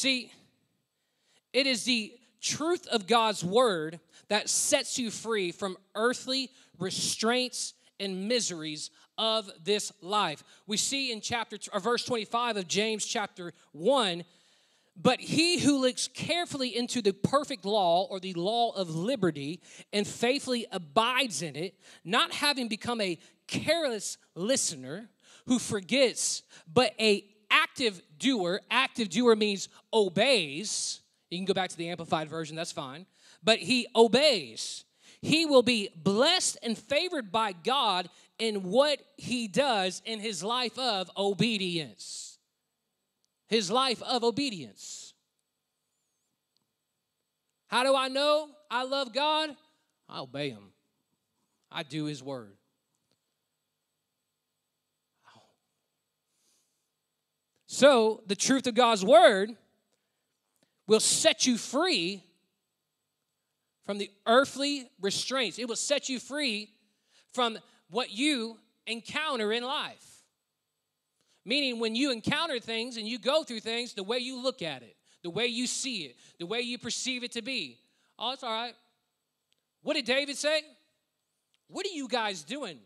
See, 0.00 0.32
it 1.52 1.66
is 1.66 1.84
the 1.84 2.14
truth 2.40 2.86
of 2.86 3.06
God's 3.06 3.44
word 3.44 4.00
that 4.28 4.48
sets 4.48 4.98
you 4.98 5.10
free 5.10 5.52
from 5.52 5.76
earthly 5.94 6.48
restraints 6.78 7.74
and 7.98 8.26
miseries 8.26 8.90
of 9.18 9.50
this 9.62 9.92
life. 10.00 10.42
We 10.66 10.78
see 10.78 11.12
in 11.12 11.20
chapter 11.20 11.58
or 11.70 11.80
verse 11.80 12.02
25 12.06 12.56
of 12.56 12.66
James 12.66 13.04
chapter 13.04 13.52
1, 13.72 14.24
but 15.02 15.20
he 15.20 15.58
who 15.58 15.80
looks 15.80 16.08
carefully 16.08 16.76
into 16.76 17.00
the 17.00 17.12
perfect 17.12 17.64
law 17.64 18.06
or 18.10 18.20
the 18.20 18.34
law 18.34 18.72
of 18.72 18.94
liberty 18.94 19.60
and 19.92 20.06
faithfully 20.06 20.66
abides 20.70 21.42
in 21.42 21.56
it, 21.56 21.74
not 22.04 22.32
having 22.32 22.68
become 22.68 23.00
a 23.00 23.18
careless 23.46 24.18
listener 24.34 25.08
who 25.46 25.58
forgets, 25.58 26.42
but 26.72 26.92
a 27.00 27.24
active 27.50 28.02
doer, 28.18 28.60
active 28.70 29.08
doer 29.08 29.34
means 29.34 29.68
obeys. 29.92 31.00
You 31.30 31.38
can 31.38 31.46
go 31.46 31.54
back 31.54 31.70
to 31.70 31.76
the 31.76 31.88
Amplified 31.88 32.28
version, 32.28 32.56
that's 32.56 32.72
fine. 32.72 33.06
But 33.42 33.58
he 33.58 33.86
obeys. 33.94 34.84
He 35.22 35.46
will 35.46 35.62
be 35.62 35.88
blessed 35.96 36.58
and 36.62 36.76
favored 36.76 37.32
by 37.32 37.52
God 37.52 38.08
in 38.38 38.70
what 38.70 39.00
he 39.16 39.48
does 39.48 40.02
in 40.04 40.18
his 40.18 40.42
life 40.42 40.78
of 40.78 41.10
obedience. 41.16 42.29
His 43.50 43.70
life 43.70 44.00
of 44.02 44.24
obedience. 44.24 45.12
How 47.66 47.82
do 47.82 47.94
I 47.94 48.08
know 48.08 48.48
I 48.70 48.84
love 48.84 49.12
God? 49.12 49.50
I 50.08 50.20
obey 50.20 50.50
him, 50.50 50.72
I 51.70 51.82
do 51.82 52.04
his 52.04 52.22
word. 52.22 52.56
So, 57.66 58.22
the 58.26 58.34
truth 58.34 58.66
of 58.66 58.74
God's 58.74 59.04
word 59.04 59.52
will 60.88 61.00
set 61.00 61.46
you 61.46 61.56
free 61.56 62.24
from 63.86 63.98
the 63.98 64.10
earthly 64.26 64.90
restraints. 65.00 65.58
It 65.58 65.68
will 65.68 65.76
set 65.76 66.08
you 66.08 66.18
free 66.18 66.70
from 67.32 67.58
what 67.88 68.10
you 68.10 68.58
encounter 68.88 69.52
in 69.52 69.62
life. 69.62 70.09
Meaning, 71.44 71.80
when 71.80 71.94
you 71.94 72.12
encounter 72.12 72.58
things 72.58 72.96
and 72.96 73.08
you 73.08 73.18
go 73.18 73.42
through 73.42 73.60
things, 73.60 73.94
the 73.94 74.02
way 74.02 74.18
you 74.18 74.42
look 74.42 74.62
at 74.62 74.82
it, 74.82 74.96
the 75.22 75.30
way 75.30 75.46
you 75.46 75.66
see 75.66 76.04
it, 76.04 76.16
the 76.38 76.46
way 76.46 76.60
you 76.60 76.78
perceive 76.78 77.24
it 77.24 77.32
to 77.32 77.42
be. 77.42 77.78
Oh, 78.18 78.32
it's 78.32 78.42
all 78.42 78.50
right. 78.50 78.74
What 79.82 79.94
did 79.94 80.04
David 80.04 80.36
say? 80.36 80.62
What 81.68 81.86
are 81.86 81.94
you 81.94 82.08
guys 82.08 82.42
doing? 82.42 82.78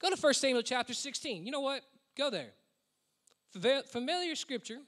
Go 0.00 0.10
to 0.10 0.20
1 0.20 0.34
Samuel 0.34 0.62
chapter 0.62 0.92
16. 0.92 1.46
You 1.46 1.52
know 1.52 1.60
what? 1.60 1.82
Go 2.16 2.30
there. 2.30 2.50
Familiar 3.86 4.34
scripture, 4.34 4.80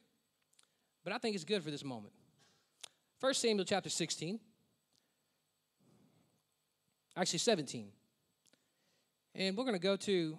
but 1.04 1.12
I 1.14 1.18
think 1.18 1.34
it's 1.34 1.44
good 1.44 1.62
for 1.62 1.70
this 1.70 1.84
moment. 1.84 2.12
1 3.20 3.34
Samuel 3.34 3.64
chapter 3.64 3.88
16, 3.88 4.38
actually 7.16 7.38
17. 7.38 7.88
And 9.34 9.56
we're 9.56 9.64
going 9.64 9.74
to 9.74 9.80
go 9.80 9.96
to 9.96 10.38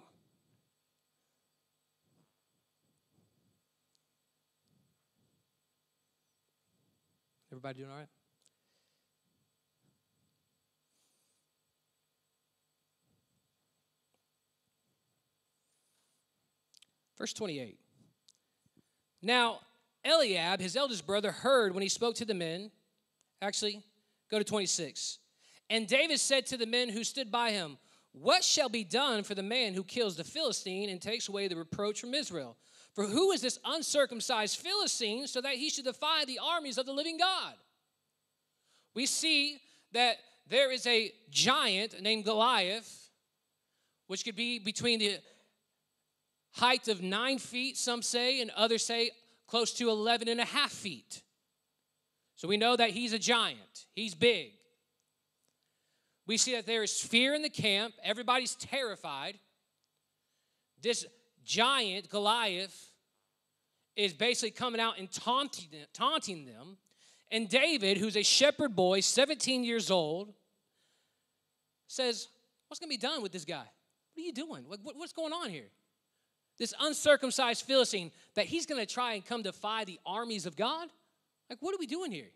Everybody 7.52 7.78
doing 7.80 7.90
all 7.90 7.96
right? 7.96 8.06
Verse 17.18 17.32
28. 17.34 17.78
Now, 19.20 19.60
Eliab, 20.04 20.60
his 20.60 20.74
eldest 20.74 21.06
brother, 21.06 21.30
heard 21.30 21.74
when 21.74 21.82
he 21.82 21.88
spoke 21.90 22.14
to 22.16 22.24
the 22.24 22.32
men. 22.32 22.70
Actually, 23.42 23.82
go 24.30 24.38
to 24.38 24.44
26. 24.44 25.18
And 25.68 25.86
David 25.86 26.18
said 26.18 26.46
to 26.46 26.56
the 26.56 26.66
men 26.66 26.88
who 26.88 27.04
stood 27.04 27.30
by 27.30 27.50
him, 27.50 27.76
What 28.12 28.42
shall 28.42 28.70
be 28.70 28.84
done 28.84 29.22
for 29.22 29.34
the 29.34 29.42
man 29.42 29.74
who 29.74 29.84
kills 29.84 30.16
the 30.16 30.24
Philistine 30.24 30.88
and 30.88 31.00
takes 31.00 31.28
away 31.28 31.46
the 31.48 31.56
reproach 31.56 32.00
from 32.00 32.14
Israel? 32.14 32.56
For 33.00 33.06
who 33.06 33.32
is 33.32 33.40
this 33.40 33.58
uncircumcised 33.64 34.58
Philistine 34.58 35.26
so 35.26 35.40
that 35.40 35.54
he 35.54 35.70
should 35.70 35.86
defy 35.86 36.26
the 36.26 36.38
armies 36.38 36.76
of 36.76 36.84
the 36.84 36.92
living 36.92 37.16
God? 37.16 37.54
We 38.94 39.06
see 39.06 39.58
that 39.92 40.16
there 40.46 40.70
is 40.70 40.86
a 40.86 41.10
giant 41.30 42.02
named 42.02 42.26
Goliath, 42.26 43.08
which 44.06 44.22
could 44.22 44.36
be 44.36 44.58
between 44.58 44.98
the 44.98 45.16
height 46.52 46.88
of 46.88 47.00
nine 47.00 47.38
feet, 47.38 47.78
some 47.78 48.02
say, 48.02 48.42
and 48.42 48.50
others 48.50 48.84
say 48.84 49.12
close 49.46 49.72
to 49.78 49.88
11 49.88 50.28
and 50.28 50.38
a 50.38 50.44
half 50.44 50.70
feet. 50.70 51.22
So 52.36 52.48
we 52.48 52.58
know 52.58 52.76
that 52.76 52.90
he's 52.90 53.14
a 53.14 53.18
giant, 53.18 53.86
he's 53.94 54.14
big. 54.14 54.50
We 56.26 56.36
see 56.36 56.52
that 56.52 56.66
there 56.66 56.82
is 56.82 57.00
fear 57.00 57.32
in 57.32 57.40
the 57.40 57.48
camp, 57.48 57.94
everybody's 58.04 58.56
terrified. 58.56 59.38
This 60.82 61.06
giant, 61.42 62.10
Goliath, 62.10 62.89
is 64.04 64.12
basically 64.12 64.50
coming 64.50 64.80
out 64.80 64.98
and 64.98 65.10
taunting, 65.10 65.68
taunting 65.92 66.46
them. 66.46 66.76
And 67.30 67.48
David, 67.48 67.96
who's 67.96 68.16
a 68.16 68.22
shepherd 68.22 68.74
boy, 68.74 69.00
17 69.00 69.64
years 69.64 69.90
old, 69.90 70.32
says, 71.86 72.28
What's 72.68 72.78
going 72.78 72.88
to 72.88 72.96
be 72.96 73.00
done 73.00 73.22
with 73.22 73.32
this 73.32 73.44
guy? 73.44 73.64
What 74.14 74.22
are 74.22 74.26
you 74.26 74.32
doing? 74.32 74.64
what's 74.66 75.12
going 75.12 75.32
on 75.32 75.50
here? 75.50 75.70
this 76.60 76.74
uncircumcised 76.78 77.64
Philistine, 77.64 78.12
that 78.34 78.44
he's 78.44 78.66
going 78.66 78.80
to 78.80 78.86
try 78.86 79.14
and 79.14 79.24
come 79.24 79.42
defy 79.42 79.84
the 79.84 79.98
armies 80.04 80.44
of 80.44 80.54
God? 80.54 80.88
Like, 81.48 81.58
what 81.60 81.74
are 81.74 81.78
we 81.78 81.86
doing 81.86 82.12
here? 82.12 82.30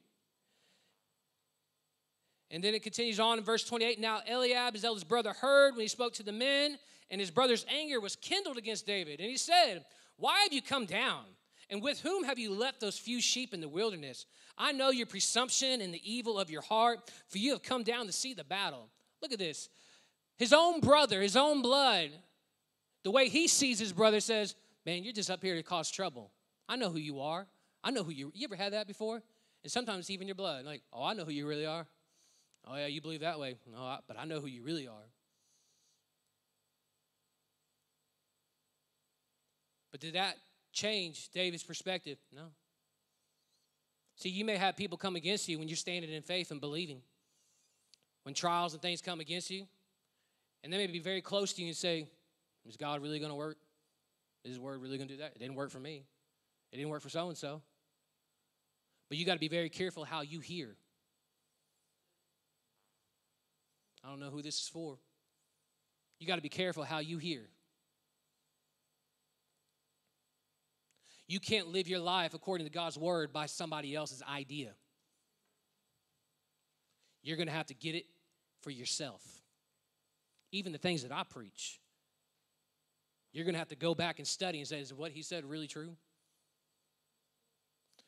And 2.51 2.65
then 2.65 2.75
it 2.75 2.83
continues 2.83 3.21
on 3.21 3.39
in 3.39 3.45
verse 3.45 3.65
28. 3.65 4.01
Now 4.01 4.21
Eliab, 4.27 4.75
his 4.75 4.85
eldest 4.85 5.09
brother, 5.09 5.35
heard 5.35 5.75
when 5.75 5.83
he 5.83 5.89
spoke 5.89 6.15
to 6.15 6.23
the 6.23 6.33
men, 6.33 6.79
and 7.11 7.21
his 7.21 7.31
brother's 7.31 7.67
anger 7.69 8.01
was 8.01 8.17
kindled 8.17 8.57
against 8.57 8.87
David. 8.87 9.21
And 9.21 9.29
he 9.29 9.37
said, 9.37 9.85
Why 10.17 10.41
have 10.41 10.53
you 10.53 10.63
come 10.63 10.87
down? 10.87 11.25
And 11.71 11.83
with 11.83 12.01
whom 12.01 12.25
have 12.25 12.39
you 12.39 12.53
left 12.53 12.81
those 12.81 12.99
few 12.99 13.21
sheep 13.21 13.55
in 13.55 13.61
the 13.61 13.69
wilderness? 13.69 14.27
I 14.57 14.73
know 14.73 14.91
your 14.91 15.07
presumption 15.07 15.81
and 15.81 15.93
the 15.93 16.01
evil 16.11 16.39
of 16.39 16.51
your 16.51 16.63
heart, 16.63 17.11
for 17.29 17.39
you 17.39 17.53
have 17.53 17.63
come 17.63 17.83
down 17.83 18.07
to 18.07 18.13
see 18.13 18.35
the 18.35 18.45
battle. 18.45 18.89
Look 19.23 19.33
at 19.33 19.39
this. 19.39 19.69
His 20.37 20.53
own 20.53 20.81
brother, 20.81 21.23
his 21.23 21.37
own 21.37 21.63
blood, 21.63 22.11
the 23.03 23.11
way 23.11 23.29
he 23.29 23.49
sees 23.49 23.79
his 23.79 23.93
brother 23.93 24.21
says, 24.21 24.55
Man, 24.85 25.03
you're 25.03 25.15
just 25.15 25.31
up 25.31 25.43
here 25.43 25.55
to 25.55 25.63
cause 25.63 25.91
trouble. 25.91 26.31
I 26.69 26.77
know 26.77 26.91
who 26.91 26.99
you 26.99 27.21
are. 27.21 27.47
I 27.83 27.91
know 27.91 28.03
who 28.03 28.13
you 28.13 28.33
You 28.35 28.47
ever 28.47 28.57
had 28.57 28.73
that 28.73 28.87
before? 28.87 29.23
And 29.63 29.73
sometimes 29.73 30.11
even 30.11 30.29
your 30.29 30.35
blood. 30.35 30.65
Like, 30.65 30.83
oh, 30.93 31.05
I 31.05 31.15
know 31.15 31.25
who 31.25 31.31
you 31.31 31.47
really 31.47 31.65
are. 31.65 31.87
Oh, 32.67 32.77
yeah, 32.77 32.87
you 32.87 33.01
believe 33.01 33.21
that 33.21 33.39
way. 33.39 33.57
No, 33.71 33.79
I, 33.79 33.99
but 34.07 34.19
I 34.19 34.25
know 34.25 34.41
who 34.41 34.47
you 34.47 34.63
really 34.63 34.87
are. 34.87 35.09
But 39.91 40.01
did 40.01 40.15
that 40.15 40.37
change 40.75 41.31
David's 41.31 41.63
perspective? 41.63 42.19
No. 42.35 42.43
See, 44.17 44.29
you 44.29 44.45
may 44.45 44.57
have 44.57 44.77
people 44.77 44.99
come 44.99 45.17
against 45.17 45.49
you 45.49 45.59
when 45.59 45.69
you're 45.69 45.77
standing 45.77 46.13
in 46.13 46.23
faith 46.23 46.51
and 46.51 46.61
believing. 46.61 47.01
When 48.25 48.35
trials 48.35 48.73
and 48.73 48.83
things 48.83 49.01
come 49.01 49.21
against 49.21 49.51
you, 49.51 49.67
and 50.63 50.73
they 50.73 50.79
may 50.79 50.87
be 50.87 50.99
very 50.99 51.21
close 51.21 51.53
to 51.55 51.63
you 51.63 51.69
and 51.69 51.77
say, 51.77 52.07
Is 52.67 52.77
God 52.77 53.03
really 53.03 53.19
going 53.19 53.31
to 53.31 53.37
work? 53.37 53.59
Is 54.45 54.51
His 54.51 54.61
word 54.61 54.81
really 54.81 54.97
going 54.97 55.09
to 55.09 55.15
do 55.15 55.21
that? 55.21 55.33
It 55.35 55.39
didn't 55.39 55.57
work 55.57 55.71
for 55.71 55.81
me. 55.81 56.05
It 56.73 56.77
didn't 56.77 56.91
work 56.91 57.03
for 57.03 57.09
so 57.09 57.29
and 57.29 57.37
so. 57.37 57.63
But 59.09 59.19
you 59.19 59.27
got 59.27 59.35
to 59.35 59.41
be 59.41 59.49
very 59.49 59.69
careful 59.69 60.05
how 60.05 60.23
you 60.23 60.41
hear. 60.41 60.77
I 64.03 64.11
don't 64.11 64.21
know 64.21 64.31
who 64.31 64.43
this 64.43 64.61
is 64.61 64.69
for. 64.69 64.99
You 66.19 66.27
got 66.27 66.37
to 66.37 66.43
be 66.43 66.49
careful 66.49 66.85
how 66.85 66.99
you 66.99 67.19
hear. 67.19 67.49
You 71.27 71.41
can't 71.41 71.69
live 71.69 71.89
your 71.89 72.01
life 72.01 72.35
according 72.35 72.67
to 72.67 72.73
God's 72.73 72.99
word 72.99 73.33
by 73.33 73.47
somebody 73.47 73.95
else's 73.95 74.23
idea. 74.23 74.71
You're 77.23 77.39
going 77.39 77.49
to 77.49 77.55
have 77.55 77.67
to 77.67 77.75
get 77.75 77.95
it 77.95 78.05
for 78.61 78.71
yourself. 78.71 79.23
Even 80.53 80.73
the 80.73 80.79
things 80.79 81.03
that 81.03 81.13
I 81.13 81.23
preach, 81.25 81.81
you're 83.33 83.45
going 83.45 83.55
to 83.55 83.59
have 83.59 83.69
to 83.69 83.77
go 83.77 83.95
back 83.95 84.19
and 84.19 84.29
study 84.29 84.59
and 84.59 84.69
say, 84.69 84.81
is 84.81 84.93
what 84.93 85.11
he 85.11 85.23
said 85.23 85.45
really 85.45 85.67
true? 85.67 85.97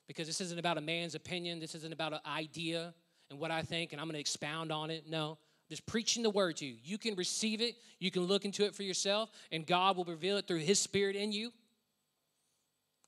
Because 0.06 0.26
this 0.26 0.40
isn't 0.40 0.58
about 0.58 0.78
a 0.78 0.80
man's 0.80 1.14
opinion, 1.14 1.58
this 1.58 1.74
isn't 1.74 1.92
about 1.92 2.12
an 2.12 2.20
idea 2.26 2.94
and 3.30 3.40
what 3.40 3.50
I 3.50 3.62
think, 3.62 3.92
and 3.92 4.00
I'm 4.00 4.06
going 4.06 4.14
to 4.14 4.20
expound 4.20 4.70
on 4.70 4.90
it. 4.90 5.04
No, 5.08 5.38
just 5.68 5.84
preaching 5.86 6.22
the 6.22 6.30
word 6.30 6.58
to 6.58 6.66
you. 6.66 6.76
You 6.84 6.96
can 6.96 7.16
receive 7.16 7.60
it, 7.60 7.74
you 7.98 8.10
can 8.10 8.22
look 8.22 8.44
into 8.44 8.64
it 8.64 8.74
for 8.74 8.84
yourself, 8.84 9.30
and 9.50 9.66
God 9.66 9.96
will 9.96 10.04
reveal 10.04 10.36
it 10.36 10.46
through 10.46 10.58
His 10.58 10.78
Spirit 10.78 11.16
in 11.16 11.32
you. 11.32 11.50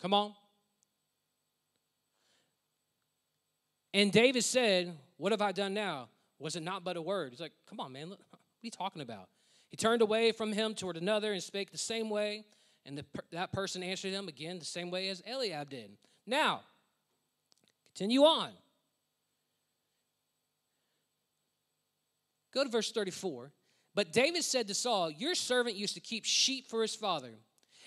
Come 0.01 0.15
on. 0.15 0.33
And 3.93 4.13
David 4.13 4.45
said, 4.45 4.97
What 5.17 5.33
have 5.33 5.43
I 5.43 5.53
done 5.53 5.75
now? 5.75 6.09
Was 6.39 6.57
it 6.57 6.63
not 6.63 6.85
but 6.85 6.97
a 6.97 7.03
word? 7.03 7.33
He's 7.33 7.41
like, 7.41 7.53
Come 7.69 7.81
on, 7.81 7.93
man, 7.93 8.11
look, 8.11 8.21
what 8.31 8.39
are 8.39 8.63
you 8.63 8.71
talking 8.71 9.03
about? 9.03 9.29
He 9.69 9.77
turned 9.77 10.03
away 10.03 10.33
from 10.33 10.53
him 10.53 10.75
toward 10.75 10.97
another 10.97 11.33
and 11.33 11.43
spake 11.43 11.71
the 11.71 11.79
same 11.79 12.09
way, 12.09 12.45
and 12.87 12.97
the, 12.97 13.05
that 13.33 13.53
person 13.53 13.83
answered 13.83 14.13
him 14.13 14.29
again 14.29 14.59
the 14.59 14.65
same 14.65 14.91
way 14.91 15.09
as 15.09 15.23
Eliab 15.27 15.69
did. 15.69 15.91
Now, 16.27 16.63
continue 17.95 18.23
on. 18.23 18.51
Go 22.53 22.65
to 22.65 22.71
verse 22.71 22.91
34. 22.93 23.53
But 23.95 24.13
David 24.13 24.45
said 24.45 24.69
to 24.69 24.75
Saul, 24.75 25.11
Your 25.11 25.35
servant 25.35 25.77
used 25.77 25.95
to 25.95 26.01
keep 26.01 26.25
sheep 26.25 26.69
for 26.69 26.83
his 26.83 26.95
father. 26.95 27.33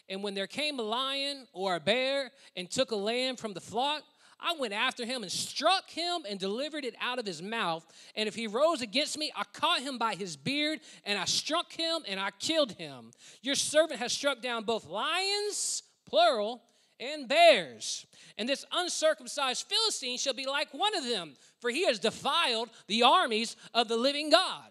And 0.10 0.24
when 0.24 0.34
there 0.34 0.48
came 0.48 0.80
a 0.80 0.84
lion 0.84 1.48
or 1.54 1.76
a 1.76 1.80
bear 1.80 2.32
and 2.56 2.70
took 2.70 2.92
a 2.92 2.96
lamb 2.96 3.36
from 3.36 3.54
the 3.54 3.62
flock, 3.62 4.04
I 4.42 4.56
went 4.58 4.74
after 4.74 5.06
him 5.06 5.22
and 5.22 5.32
struck 5.32 5.90
him 5.90 6.24
and 6.28 6.40
delivered 6.40 6.84
it 6.84 6.96
out 7.00 7.20
of 7.20 7.26
his 7.26 7.42
mouth. 7.42 7.86
And 8.16 8.28
if 8.28 8.34
he 8.34 8.48
rose 8.48 8.82
against 8.82 9.18
me, 9.18 9.32
I 9.36 9.44
caught 9.54 9.82
him 9.82 10.00
by 10.00 10.16
his 10.16 10.36
beard 10.36 10.80
and 11.06 11.18
I 11.18 11.26
struck 11.26 11.72
him 11.72 12.02
and 12.08 12.20
I 12.20 12.32
killed 12.40 12.72
him. 12.74 13.12
Your 13.42 13.56
servant 13.56 14.00
has 14.00 14.12
struck 14.12 14.42
down 14.42 14.64
both 14.64 14.88
lions, 14.88 15.84
plural, 16.08 16.64
and 17.00 17.28
bears. 17.28 18.06
And 18.38 18.50
this 18.50 18.66
uncircumcised 18.72 19.68
Philistine 19.68 20.18
shall 20.18 20.34
be 20.34 20.48
like 20.48 20.74
one 20.74 20.96
of 20.96 21.08
them, 21.08 21.36
for 21.60 21.70
he 21.70 21.86
has 21.86 22.00
defiled 22.00 22.70
the 22.88 23.04
armies 23.04 23.56
of 23.74 23.88
the 23.88 23.98
living 23.98 24.32
God. 24.32 24.70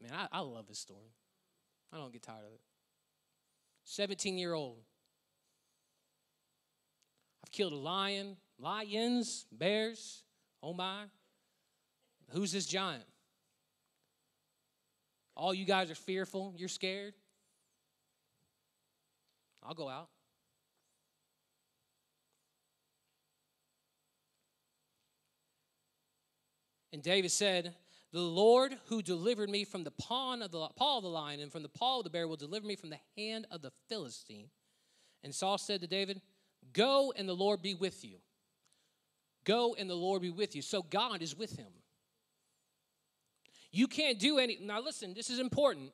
Man, 0.00 0.12
I, 0.14 0.38
I 0.38 0.40
love 0.40 0.66
this 0.68 0.78
story. 0.78 1.12
I 1.92 1.96
don't 1.96 2.12
get 2.12 2.22
tired 2.22 2.46
of 2.46 2.52
it. 2.52 2.60
17 3.90 4.36
year 4.36 4.52
old. 4.52 4.76
I've 7.42 7.50
killed 7.50 7.72
a 7.72 7.76
lion, 7.76 8.36
lions, 8.58 9.46
bears. 9.50 10.24
Oh 10.62 10.74
my. 10.74 11.04
Who's 12.30 12.52
this 12.52 12.66
giant? 12.66 13.04
All 15.34 15.54
you 15.54 15.64
guys 15.64 15.90
are 15.90 15.94
fearful. 15.94 16.52
You're 16.58 16.68
scared. 16.68 17.14
I'll 19.62 19.74
go 19.74 19.88
out. 19.88 20.10
And 26.92 27.02
David 27.02 27.30
said, 27.30 27.74
the 28.12 28.20
Lord 28.20 28.76
who 28.86 29.02
delivered 29.02 29.50
me 29.50 29.64
from 29.64 29.84
the 29.84 29.90
paw 29.90 30.34
of 30.34 30.50
the 30.50 30.68
paw 30.76 30.96
of 30.98 31.02
the 31.02 31.08
lion 31.08 31.40
and 31.40 31.52
from 31.52 31.62
the 31.62 31.68
paw 31.68 31.98
of 31.98 32.04
the 32.04 32.10
bear 32.10 32.26
will 32.26 32.36
deliver 32.36 32.66
me 32.66 32.76
from 32.76 32.90
the 32.90 33.00
hand 33.16 33.46
of 33.50 33.60
the 33.60 33.72
Philistine. 33.88 34.48
And 35.22 35.34
Saul 35.34 35.58
said 35.58 35.80
to 35.82 35.86
David, 35.86 36.22
Go 36.72 37.12
and 37.16 37.28
the 37.28 37.34
Lord 37.34 37.60
be 37.60 37.74
with 37.74 38.04
you. 38.04 38.16
Go 39.44 39.74
and 39.78 39.88
the 39.88 39.94
Lord 39.94 40.22
be 40.22 40.30
with 40.30 40.56
you. 40.56 40.62
So 40.62 40.82
God 40.82 41.22
is 41.22 41.36
with 41.36 41.56
him. 41.56 41.72
You 43.70 43.86
can't 43.86 44.18
do 44.18 44.38
any. 44.38 44.58
Now, 44.60 44.80
listen, 44.80 45.14
this 45.14 45.30
is 45.30 45.38
important. 45.38 45.92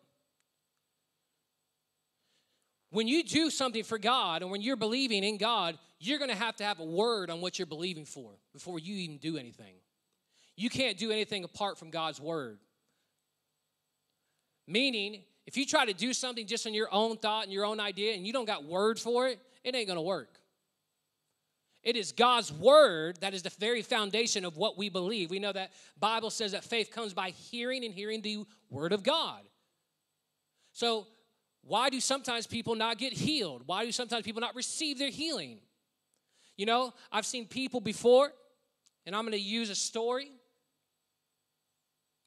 When 2.90 3.08
you 3.08 3.24
do 3.24 3.50
something 3.50 3.82
for 3.82 3.98
God 3.98 4.42
and 4.42 4.50
when 4.52 4.62
you're 4.62 4.76
believing 4.76 5.24
in 5.24 5.36
God, 5.36 5.78
you're 5.98 6.18
going 6.18 6.30
to 6.30 6.36
have 6.36 6.54
to 6.56 6.64
have 6.64 6.78
a 6.78 6.84
word 6.84 7.28
on 7.28 7.40
what 7.40 7.58
you're 7.58 7.66
believing 7.66 8.04
for 8.04 8.30
before 8.52 8.78
you 8.78 8.94
even 8.96 9.18
do 9.18 9.36
anything. 9.36 9.74
You 10.56 10.70
can't 10.70 10.96
do 10.96 11.10
anything 11.10 11.44
apart 11.44 11.78
from 11.78 11.90
God's 11.90 12.20
word. 12.20 12.58
Meaning, 14.66 15.22
if 15.46 15.56
you 15.56 15.66
try 15.66 15.84
to 15.84 15.92
do 15.92 16.12
something 16.12 16.46
just 16.46 16.66
on 16.66 16.74
your 16.74 16.88
own 16.92 17.16
thought 17.16 17.44
and 17.44 17.52
your 17.52 17.64
own 17.64 17.80
idea 17.80 18.14
and 18.14 18.26
you 18.26 18.32
don't 18.32 18.46
got 18.46 18.64
word 18.64 18.98
for 18.98 19.28
it, 19.28 19.38
it 19.62 19.74
ain't 19.74 19.88
to 19.88 20.00
work. 20.00 20.38
It 21.82 21.96
is 21.96 22.12
God's 22.12 22.50
word 22.50 23.18
that 23.20 23.34
is 23.34 23.42
the 23.42 23.50
very 23.50 23.82
foundation 23.82 24.46
of 24.46 24.56
what 24.56 24.78
we 24.78 24.88
believe. 24.88 25.30
We 25.30 25.38
know 25.38 25.52
that 25.52 25.72
Bible 26.00 26.30
says 26.30 26.52
that 26.52 26.64
faith 26.64 26.90
comes 26.90 27.12
by 27.12 27.30
hearing 27.30 27.84
and 27.84 27.92
hearing 27.92 28.22
the 28.22 28.46
word 28.70 28.92
of 28.92 29.02
God. 29.02 29.42
So, 30.72 31.06
why 31.62 31.90
do 31.90 32.00
sometimes 32.00 32.46
people 32.46 32.74
not 32.74 32.98
get 32.98 33.12
healed? 33.12 33.62
Why 33.66 33.84
do 33.84 33.92
sometimes 33.92 34.24
people 34.24 34.40
not 34.40 34.54
receive 34.54 34.98
their 34.98 35.10
healing? 35.10 35.58
You 36.56 36.66
know, 36.66 36.92
I've 37.10 37.26
seen 37.26 37.46
people 37.46 37.80
before, 37.80 38.32
and 39.06 39.14
I'm 39.14 39.22
going 39.22 39.32
to 39.32 39.38
use 39.38 39.70
a 39.70 39.74
story 39.74 40.30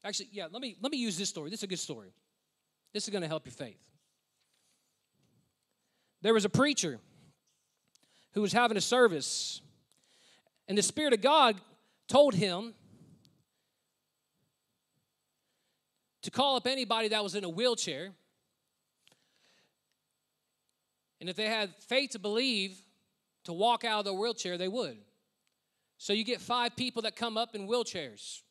Actually, 0.04 0.28
yeah, 0.32 0.46
let 0.50 0.62
me 0.62 0.76
let 0.80 0.92
me 0.92 0.98
use 0.98 1.18
this 1.18 1.28
story. 1.28 1.50
This 1.50 1.60
is 1.60 1.64
a 1.64 1.68
good 1.68 1.78
story. 1.78 2.12
This 2.92 3.04
is 3.04 3.10
going 3.10 3.22
to 3.22 3.28
help 3.28 3.44
your 3.46 3.52
faith. 3.52 3.80
There 6.22 6.34
was 6.34 6.44
a 6.44 6.48
preacher 6.48 6.98
who 8.32 8.42
was 8.42 8.52
having 8.52 8.76
a 8.76 8.80
service, 8.80 9.60
and 10.66 10.76
the 10.76 10.82
Spirit 10.82 11.12
of 11.12 11.20
God 11.20 11.56
told 12.08 12.34
him 12.34 12.74
to 16.22 16.30
call 16.30 16.56
up 16.56 16.66
anybody 16.66 17.08
that 17.08 17.22
was 17.22 17.34
in 17.34 17.44
a 17.44 17.48
wheelchair. 17.48 18.10
And 21.20 21.28
if 21.28 21.36
they 21.36 21.46
had 21.46 21.74
faith 21.80 22.10
to 22.10 22.18
believe 22.18 22.80
to 23.44 23.52
walk 23.52 23.84
out 23.84 24.00
of 24.00 24.04
the 24.04 24.14
wheelchair, 24.14 24.58
they 24.58 24.68
would. 24.68 24.98
So 25.96 26.12
you 26.12 26.24
get 26.24 26.40
five 26.40 26.76
people 26.76 27.02
that 27.02 27.16
come 27.16 27.36
up 27.36 27.54
in 27.54 27.66
wheelchairs. 27.66 28.42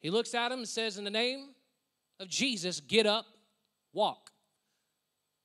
He 0.00 0.10
looks 0.10 0.34
at 0.34 0.52
him 0.52 0.58
and 0.58 0.68
says, 0.68 0.98
In 0.98 1.04
the 1.04 1.10
name 1.10 1.50
of 2.20 2.28
Jesus, 2.28 2.80
get 2.80 3.06
up, 3.06 3.26
walk. 3.92 4.30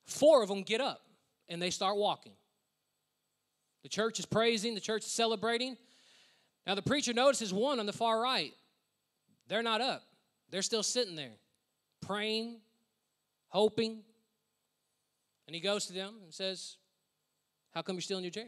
Four 0.05 0.43
of 0.43 0.49
them 0.49 0.63
get 0.63 0.81
up 0.81 1.01
and 1.49 1.61
they 1.61 1.69
start 1.69 1.97
walking. 1.97 2.33
The 3.83 3.89
church 3.89 4.19
is 4.19 4.25
praising, 4.25 4.75
the 4.75 4.81
church 4.81 5.03
is 5.03 5.11
celebrating. 5.11 5.77
Now, 6.65 6.75
the 6.75 6.81
preacher 6.81 7.13
notices 7.13 7.53
one 7.53 7.79
on 7.79 7.85
the 7.85 7.93
far 7.93 8.21
right. 8.21 8.53
They're 9.47 9.63
not 9.63 9.81
up, 9.81 10.03
they're 10.49 10.61
still 10.61 10.83
sitting 10.83 11.15
there, 11.15 11.33
praying, 12.01 12.59
hoping. 13.49 14.03
And 15.45 15.53
he 15.53 15.61
goes 15.61 15.87
to 15.87 15.93
them 15.93 16.15
and 16.23 16.33
says, 16.33 16.77
How 17.71 17.81
come 17.81 17.95
you're 17.95 18.01
still 18.01 18.17
in 18.17 18.23
your 18.23 18.31
chair? 18.31 18.47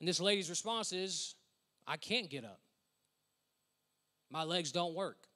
And 0.00 0.08
this 0.08 0.20
lady's 0.20 0.50
response 0.50 0.92
is, 0.92 1.36
I 1.86 1.96
can't 1.96 2.28
get 2.28 2.44
up. 2.44 2.60
My 4.30 4.44
legs 4.44 4.72
don't 4.72 4.94
work. 4.94 5.26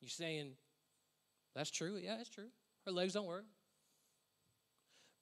You 0.00 0.08
saying, 0.08 0.52
that's 1.54 1.70
true? 1.70 1.96
Yeah, 1.96 2.16
that's 2.16 2.28
true. 2.28 2.48
Her 2.86 2.92
legs 2.92 3.14
don't 3.14 3.26
work. 3.26 3.44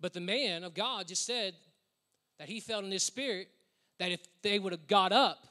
But 0.00 0.14
the 0.14 0.20
man 0.20 0.64
of 0.64 0.74
God 0.74 1.08
just 1.08 1.26
said 1.26 1.54
that 2.38 2.48
he 2.48 2.60
felt 2.60 2.84
in 2.84 2.90
his 2.90 3.02
spirit 3.02 3.48
that 3.98 4.10
if 4.10 4.20
they 4.42 4.58
would 4.58 4.72
have 4.72 4.86
got 4.86 5.12
up, 5.12 5.46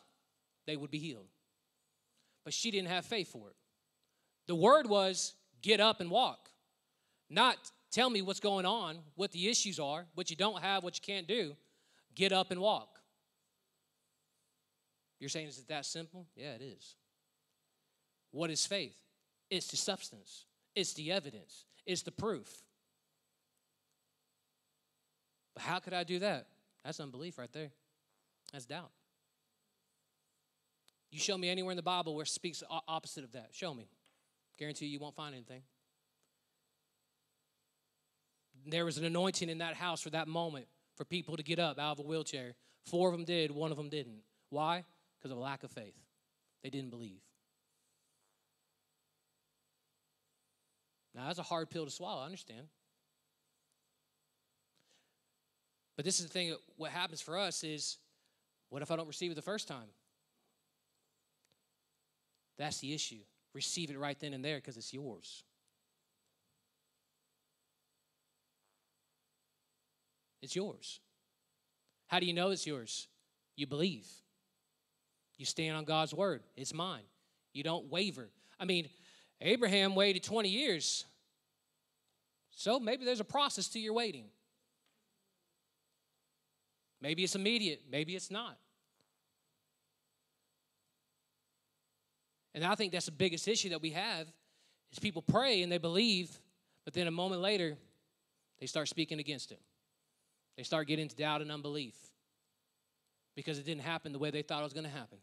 they 0.66 0.76
would 0.76 0.90
be 0.90 0.98
healed. 0.98 1.28
But 2.44 2.54
she 2.54 2.72
didn't 2.72 2.90
have 2.90 3.06
faith 3.06 3.32
for 3.32 3.50
it. 3.50 3.56
The 4.48 4.56
word 4.56 4.88
was, 4.88 5.34
get 5.62 5.80
up 5.80 6.02
and 6.02 6.10
walk. 6.10 6.50
Not 7.30 7.58
tell 7.92 8.10
me 8.10 8.24
what's 8.24 8.40
going 8.40 8.66
on, 8.66 8.98
what 9.16 9.32
the 9.32 9.48
issues 9.48 9.80
are, 9.80 10.06
what 10.16 10.32
you 10.32 10.36
don't 10.36 10.62
have, 10.62 10.84
what 10.84 10.96
you 10.96 11.02
can't 11.06 11.28
do. 11.28 11.56
Get 12.16 12.32
up 12.32 12.50
and 12.50 12.60
walk. 12.60 12.99
You're 15.20 15.30
saying, 15.30 15.48
is 15.48 15.58
it 15.60 15.68
that 15.68 15.86
simple? 15.86 16.28
Yeah, 16.36 16.52
it 16.52 16.62
is. 16.62 16.96
What 18.32 18.50
is 18.50 18.66
faith? 18.66 18.96
It's 19.50 19.68
the 19.68 19.78
substance, 19.78 20.46
it's 20.76 20.94
the 20.94 21.12
evidence, 21.12 21.66
it's 21.86 22.04
the 22.04 22.12
proof. 22.12 22.64
But 25.56 25.64
how 25.64 25.80
could 25.80 25.94
I 25.94 26.04
do 26.04 26.20
that? 26.20 26.48
That's 26.86 27.00
unbelief 27.00 27.38
right 27.38 27.52
there. 27.52 27.72
That's 28.54 28.66
doubt. 28.66 28.92
You 31.12 31.20
show 31.20 31.38
me 31.38 31.50
anywhere 31.50 31.72
in 31.72 31.76
the 31.76 31.84
Bible 31.84 32.16
where 32.16 32.24
it 32.24 32.30
speaks 32.30 32.64
opposite 32.88 33.24
of 33.24 33.32
that. 33.32 33.50
Show 33.52 33.74
me. 33.74 33.90
Guarantee 34.58 34.86
you, 34.86 34.92
you 34.92 35.00
won't 35.00 35.16
find 35.16 35.34
anything. 35.34 35.64
There 38.68 38.86
was 38.86 38.98
an 38.98 39.06
anointing 39.06 39.50
in 39.50 39.58
that 39.58 39.74
house 39.76 40.02
for 40.02 40.12
that 40.12 40.28
moment 40.28 40.68
for 40.96 41.06
people 41.06 41.36
to 41.38 41.44
get 41.44 41.58
up 41.58 41.80
out 41.80 41.94
of 41.94 42.00
a 42.00 42.08
wheelchair. 42.08 42.54
Four 42.86 43.10
of 43.10 43.14
them 43.14 43.26
did, 43.26 43.52
one 43.52 43.72
of 43.72 43.78
them 43.78 43.90
didn't. 43.90 44.20
Why? 44.50 44.84
Because 45.20 45.32
of 45.32 45.38
a 45.38 45.42
lack 45.42 45.64
of 45.64 45.72
faith. 45.72 45.96
They 46.64 46.70
didn't 46.70 46.90
believe. 46.90 47.22
Now, 51.14 51.28
that's 51.28 51.40
a 51.40 51.44
hard 51.44 51.70
pill 51.70 51.86
to 51.86 51.92
swallow, 51.92 52.22
I 52.22 52.26
understand. 52.26 52.68
But 55.98 56.06
this 56.06 56.20
is 56.20 56.28
the 56.28 56.32
thing 56.32 56.56
what 56.78 56.92
happens 56.92 57.20
for 57.20 57.38
us 57.38 57.64
is 57.64 57.98
what 58.70 58.82
if 58.82 58.90
I 58.90 58.96
don't 58.96 59.08
receive 59.08 59.32
it 59.32 59.36
the 59.36 59.42
first 59.42 59.68
time? 59.68 59.90
That's 62.58 62.80
the 62.80 62.94
issue. 62.94 63.20
Receive 63.54 63.90
it 63.90 63.98
right 63.98 64.18
then 64.20 64.34
and 64.34 64.46
there 64.46 64.58
because 64.58 64.78
it's 64.78 64.94
yours. 64.94 65.44
It's 70.42 70.56
yours. 70.56 71.02
How 72.08 72.20
do 72.20 72.26
you 72.26 72.34
know 72.34 72.52
it's 72.52 72.66
yours? 72.66 73.08
You 73.56 73.68
believe. 73.68 74.08
You 75.40 75.46
stand 75.46 75.76
on 75.76 75.86
God's 75.86 76.14
word. 76.14 76.44
It's 76.56 76.74
mine. 76.74 77.04
You 77.54 77.64
don't 77.64 77.90
waver. 77.90 78.30
I 78.60 78.66
mean, 78.66 78.90
Abraham 79.42 79.96
waited 79.96 80.22
20 80.22 80.50
years. 80.50 81.06
So 82.52 82.78
maybe 82.78 83.06
there's 83.06 83.22
a 83.22 83.26
process 83.26 83.70
to 83.70 83.80
your 83.80 83.94
waiting. 83.94 84.26
Maybe 87.02 87.24
it's 87.24 87.36
immediate, 87.36 87.84
maybe 87.90 88.16
it's 88.16 88.30
not. 88.30 88.58
And 92.54 92.66
I 92.66 92.76
think 92.76 92.92
that's 92.92 93.06
the 93.06 93.14
biggest 93.14 93.48
issue 93.48 93.70
that 93.70 93.82
we 93.82 93.92
have 93.92 94.28
is 94.92 95.00
people 95.00 95.22
pray 95.22 95.62
and 95.64 95.72
they 95.72 95.78
believe, 95.78 96.38
but 96.84 96.94
then 96.94 97.08
a 97.08 97.12
moment 97.12 97.42
later, 97.42 97.78
they 98.60 98.66
start 98.66 98.90
speaking 98.90 99.20
against 99.20 99.54
it. 99.54 99.62
They 100.58 100.64
start 100.64 100.88
getting 100.88 101.04
into 101.04 101.16
doubt 101.16 101.42
and 101.42 101.50
unbelief 101.50 101.96
because 103.38 103.58
it 103.58 103.66
didn't 103.66 103.84
happen 103.84 104.12
the 104.12 104.20
way 104.20 104.32
they 104.32 104.42
thought 104.42 104.60
it 104.60 104.64
was 104.64 104.74
going 104.74 104.84
to 104.84 104.90
happen. 104.90 105.20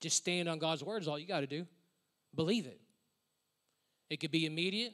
Just 0.00 0.16
stand 0.16 0.48
on 0.48 0.58
God's 0.58 0.82
word 0.84 1.02
is 1.02 1.08
all 1.08 1.18
you 1.18 1.26
got 1.26 1.40
to 1.40 1.46
do. 1.46 1.66
Believe 2.34 2.66
it. 2.66 2.80
It 4.10 4.20
could 4.20 4.30
be 4.30 4.46
immediate. 4.46 4.92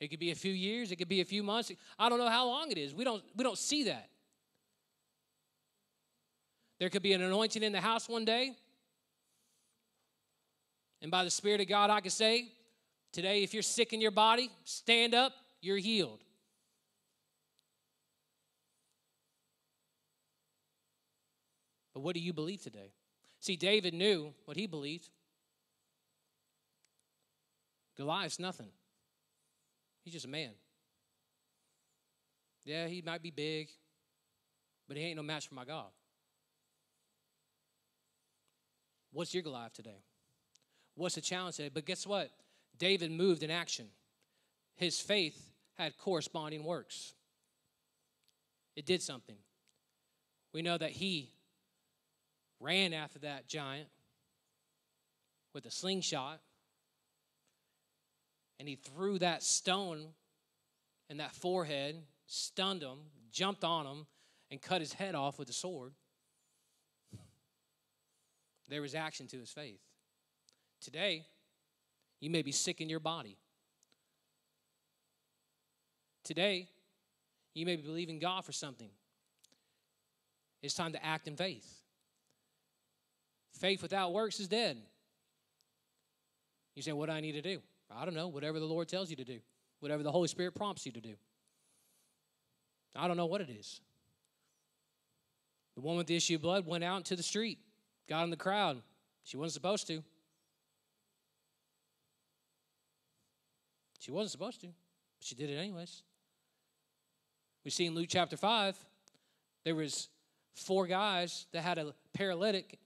It 0.00 0.08
could 0.08 0.18
be 0.18 0.30
a 0.30 0.34
few 0.34 0.52
years. 0.52 0.92
It 0.92 0.96
could 0.96 1.08
be 1.08 1.20
a 1.20 1.24
few 1.24 1.42
months. 1.42 1.72
I 1.98 2.08
don't 2.08 2.18
know 2.18 2.28
how 2.28 2.46
long 2.46 2.70
it 2.70 2.78
is. 2.78 2.94
We 2.94 3.04
don't, 3.04 3.22
we 3.36 3.44
don't 3.44 3.58
see 3.58 3.84
that. 3.84 4.08
There 6.78 6.90
could 6.90 7.02
be 7.02 7.14
an 7.14 7.22
anointing 7.22 7.62
in 7.62 7.72
the 7.72 7.80
house 7.80 8.08
one 8.08 8.24
day. 8.24 8.52
And 11.00 11.10
by 11.10 11.24
the 11.24 11.30
Spirit 11.30 11.60
of 11.60 11.68
God, 11.68 11.88
I 11.88 12.00
can 12.00 12.10
say, 12.10 12.48
today, 13.12 13.42
if 13.42 13.54
you're 13.54 13.62
sick 13.62 13.92
in 13.92 14.00
your 14.00 14.10
body, 14.10 14.50
stand 14.64 15.14
up, 15.14 15.32
you're 15.62 15.78
healed. 15.78 16.20
But 21.94 22.00
what 22.00 22.14
do 22.14 22.20
you 22.20 22.34
believe 22.34 22.60
today? 22.60 22.92
See, 23.46 23.54
David 23.54 23.94
knew 23.94 24.34
what 24.44 24.56
he 24.56 24.66
believed. 24.66 25.08
Goliath's 27.96 28.40
nothing. 28.40 28.70
He's 30.02 30.14
just 30.14 30.26
a 30.26 30.28
man. 30.28 30.50
Yeah, 32.64 32.88
he 32.88 33.02
might 33.02 33.22
be 33.22 33.30
big, 33.30 33.68
but 34.88 34.96
he 34.96 35.04
ain't 35.04 35.16
no 35.16 35.22
match 35.22 35.46
for 35.46 35.54
my 35.54 35.64
God. 35.64 35.86
What's 39.12 39.32
your 39.32 39.44
Goliath 39.44 39.74
today? 39.74 40.02
What's 40.96 41.14
the 41.14 41.20
challenge 41.20 41.54
today? 41.54 41.70
But 41.72 41.86
guess 41.86 42.04
what? 42.04 42.32
David 42.76 43.12
moved 43.12 43.44
in 43.44 43.52
action. 43.52 43.86
His 44.74 44.98
faith 44.98 45.52
had 45.78 45.96
corresponding 45.98 46.64
works. 46.64 47.14
It 48.74 48.86
did 48.86 49.02
something. 49.02 49.36
We 50.52 50.62
know 50.62 50.76
that 50.76 50.90
he 50.90 51.35
ran 52.66 52.92
after 52.92 53.20
that 53.20 53.46
giant 53.46 53.88
with 55.54 55.64
a 55.66 55.70
slingshot 55.70 56.40
and 58.58 58.68
he 58.68 58.74
threw 58.74 59.18
that 59.20 59.42
stone 59.42 60.08
in 61.08 61.18
that 61.18 61.32
forehead, 61.32 62.02
stunned 62.26 62.82
him, 62.82 62.98
jumped 63.30 63.62
on 63.62 63.86
him, 63.86 64.06
and 64.50 64.60
cut 64.60 64.80
his 64.80 64.92
head 64.92 65.14
off 65.14 65.38
with 65.38 65.48
a 65.48 65.52
sword. 65.52 65.92
There 68.68 68.82
was 68.82 68.96
action 68.96 69.28
to 69.28 69.38
his 69.38 69.50
faith. 69.50 69.80
Today, 70.80 71.24
you 72.20 72.30
may 72.30 72.42
be 72.42 72.52
sick 72.52 72.80
in 72.80 72.88
your 72.88 73.00
body. 73.00 73.36
Today, 76.24 76.66
you 77.54 77.64
may 77.64 77.76
be 77.76 77.82
believing 77.82 78.18
God 78.18 78.44
for 78.44 78.52
something. 78.52 78.90
It's 80.62 80.74
time 80.74 80.92
to 80.92 81.04
act 81.04 81.28
in 81.28 81.36
faith. 81.36 81.85
Faith 83.58 83.82
without 83.82 84.12
works 84.12 84.38
is 84.40 84.48
dead. 84.48 84.76
You 86.74 86.82
say, 86.82 86.92
What 86.92 87.06
do 87.06 87.12
I 87.12 87.20
need 87.20 87.32
to 87.32 87.42
do? 87.42 87.60
I 87.90 88.04
don't 88.04 88.14
know, 88.14 88.28
whatever 88.28 88.58
the 88.58 88.66
Lord 88.66 88.88
tells 88.88 89.10
you 89.10 89.16
to 89.16 89.24
do, 89.24 89.38
whatever 89.80 90.02
the 90.02 90.12
Holy 90.12 90.28
Spirit 90.28 90.54
prompts 90.54 90.84
you 90.84 90.92
to 90.92 91.00
do. 91.00 91.14
I 92.94 93.06
don't 93.08 93.16
know 93.16 93.26
what 93.26 93.40
it 93.40 93.50
is. 93.50 93.80
The 95.74 95.82
woman 95.82 95.98
with 95.98 96.06
the 96.06 96.16
issue 96.16 96.36
of 96.36 96.42
blood 96.42 96.66
went 96.66 96.82
out 96.82 96.96
into 96.96 97.16
the 97.16 97.22
street, 97.22 97.58
got 98.08 98.24
in 98.24 98.30
the 98.30 98.36
crowd. 98.36 98.80
She 99.24 99.36
wasn't 99.36 99.54
supposed 99.54 99.86
to. 99.88 100.02
She 103.98 104.10
wasn't 104.10 104.32
supposed 104.32 104.60
to, 104.62 104.68
but 104.68 105.26
she 105.26 105.34
did 105.34 105.50
it 105.50 105.56
anyways. 105.56 106.02
We 107.64 107.70
see 107.70 107.86
in 107.86 107.94
Luke 107.94 108.06
chapter 108.08 108.36
5, 108.36 108.76
there 109.64 109.74
was 109.74 110.08
four 110.54 110.86
guys 110.86 111.46
that 111.52 111.62
had 111.62 111.78
a 111.78 111.92
paralytic 112.14 112.78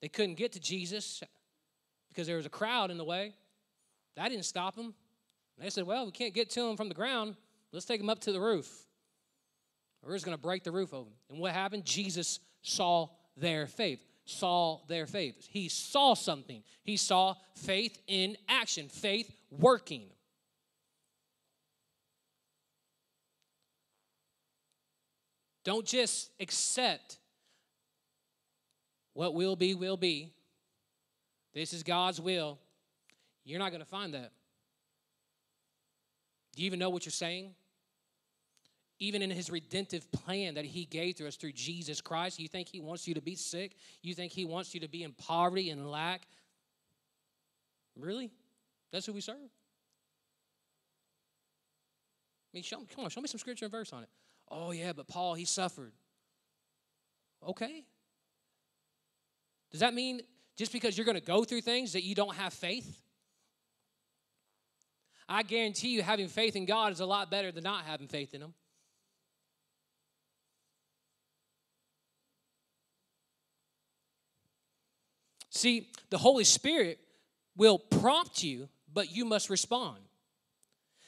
they 0.00 0.08
couldn't 0.08 0.36
get 0.36 0.52
to 0.52 0.60
Jesus 0.60 1.22
because 2.08 2.26
there 2.26 2.36
was 2.36 2.46
a 2.46 2.50
crowd 2.50 2.90
in 2.90 2.98
the 2.98 3.04
way. 3.04 3.34
That 4.16 4.28
didn't 4.28 4.44
stop 4.44 4.76
them. 4.76 4.94
They 5.58 5.70
said, 5.70 5.84
Well, 5.84 6.06
we 6.06 6.12
can't 6.12 6.34
get 6.34 6.50
to 6.50 6.68
him 6.68 6.76
from 6.76 6.88
the 6.88 6.94
ground. 6.94 7.36
Let's 7.72 7.86
take 7.86 8.00
him 8.00 8.10
up 8.10 8.20
to 8.20 8.32
the 8.32 8.40
roof. 8.40 8.86
We're 10.02 10.14
just 10.14 10.24
going 10.24 10.36
to 10.36 10.42
break 10.42 10.64
the 10.64 10.72
roof 10.72 10.94
open. 10.94 11.12
And 11.28 11.38
what 11.38 11.52
happened? 11.52 11.84
Jesus 11.84 12.40
saw 12.62 13.08
their 13.36 13.66
faith. 13.66 14.00
Saw 14.24 14.80
their 14.86 15.06
faith. 15.06 15.46
He 15.50 15.68
saw 15.68 16.14
something. 16.14 16.62
He 16.82 16.96
saw 16.96 17.34
faith 17.54 18.00
in 18.06 18.36
action, 18.48 18.88
faith 18.88 19.30
working. 19.50 20.04
Don't 25.64 25.86
just 25.86 26.30
accept 26.40 27.18
what 29.20 29.34
will 29.34 29.54
be, 29.54 29.74
will 29.74 29.98
be. 29.98 30.32
This 31.52 31.74
is 31.74 31.82
God's 31.82 32.18
will. 32.18 32.58
You're 33.44 33.58
not 33.58 33.68
going 33.70 33.82
to 33.82 33.86
find 33.86 34.14
that. 34.14 34.32
Do 36.56 36.62
you 36.62 36.66
even 36.66 36.78
know 36.78 36.88
what 36.88 37.04
you're 37.04 37.12
saying? 37.12 37.50
Even 38.98 39.20
in 39.20 39.28
his 39.28 39.50
redemptive 39.50 40.10
plan 40.10 40.54
that 40.54 40.64
he 40.64 40.86
gave 40.86 41.16
to 41.16 41.28
us 41.28 41.36
through 41.36 41.52
Jesus 41.52 42.00
Christ, 42.00 42.40
you 42.40 42.48
think 42.48 42.68
he 42.68 42.80
wants 42.80 43.06
you 43.06 43.12
to 43.12 43.20
be 43.20 43.34
sick? 43.34 43.76
You 44.00 44.14
think 44.14 44.32
he 44.32 44.46
wants 44.46 44.72
you 44.72 44.80
to 44.80 44.88
be 44.88 45.02
in 45.02 45.12
poverty 45.12 45.68
and 45.68 45.90
lack? 45.90 46.22
Really? 47.98 48.30
That's 48.90 49.04
who 49.04 49.12
we 49.12 49.20
serve? 49.20 49.36
I 49.36 49.48
mean, 52.54 52.62
show, 52.62 52.78
come 52.94 53.04
on, 53.04 53.10
show 53.10 53.20
me 53.20 53.28
some 53.28 53.38
scripture 53.38 53.66
and 53.66 53.72
verse 53.72 53.92
on 53.92 54.02
it. 54.02 54.08
Oh, 54.50 54.70
yeah, 54.70 54.94
but 54.94 55.08
Paul, 55.08 55.34
he 55.34 55.44
suffered. 55.44 55.92
Okay, 57.46 57.84
does 59.70 59.80
that 59.80 59.94
mean 59.94 60.20
just 60.56 60.72
because 60.72 60.96
you're 60.96 61.04
going 61.04 61.18
to 61.18 61.24
go 61.24 61.44
through 61.44 61.60
things 61.60 61.92
that 61.92 62.02
you 62.02 62.14
don't 62.14 62.34
have 62.34 62.52
faith? 62.52 63.00
I 65.28 65.44
guarantee 65.44 65.90
you, 65.90 66.02
having 66.02 66.26
faith 66.26 66.56
in 66.56 66.66
God 66.66 66.92
is 66.92 66.98
a 66.98 67.06
lot 67.06 67.30
better 67.30 67.52
than 67.52 67.62
not 67.62 67.84
having 67.84 68.08
faith 68.08 68.34
in 68.34 68.42
Him. 68.42 68.52
See, 75.50 75.88
the 76.10 76.18
Holy 76.18 76.44
Spirit 76.44 76.98
will 77.56 77.78
prompt 77.78 78.42
you, 78.42 78.68
but 78.92 79.14
you 79.14 79.24
must 79.24 79.50
respond. 79.50 79.98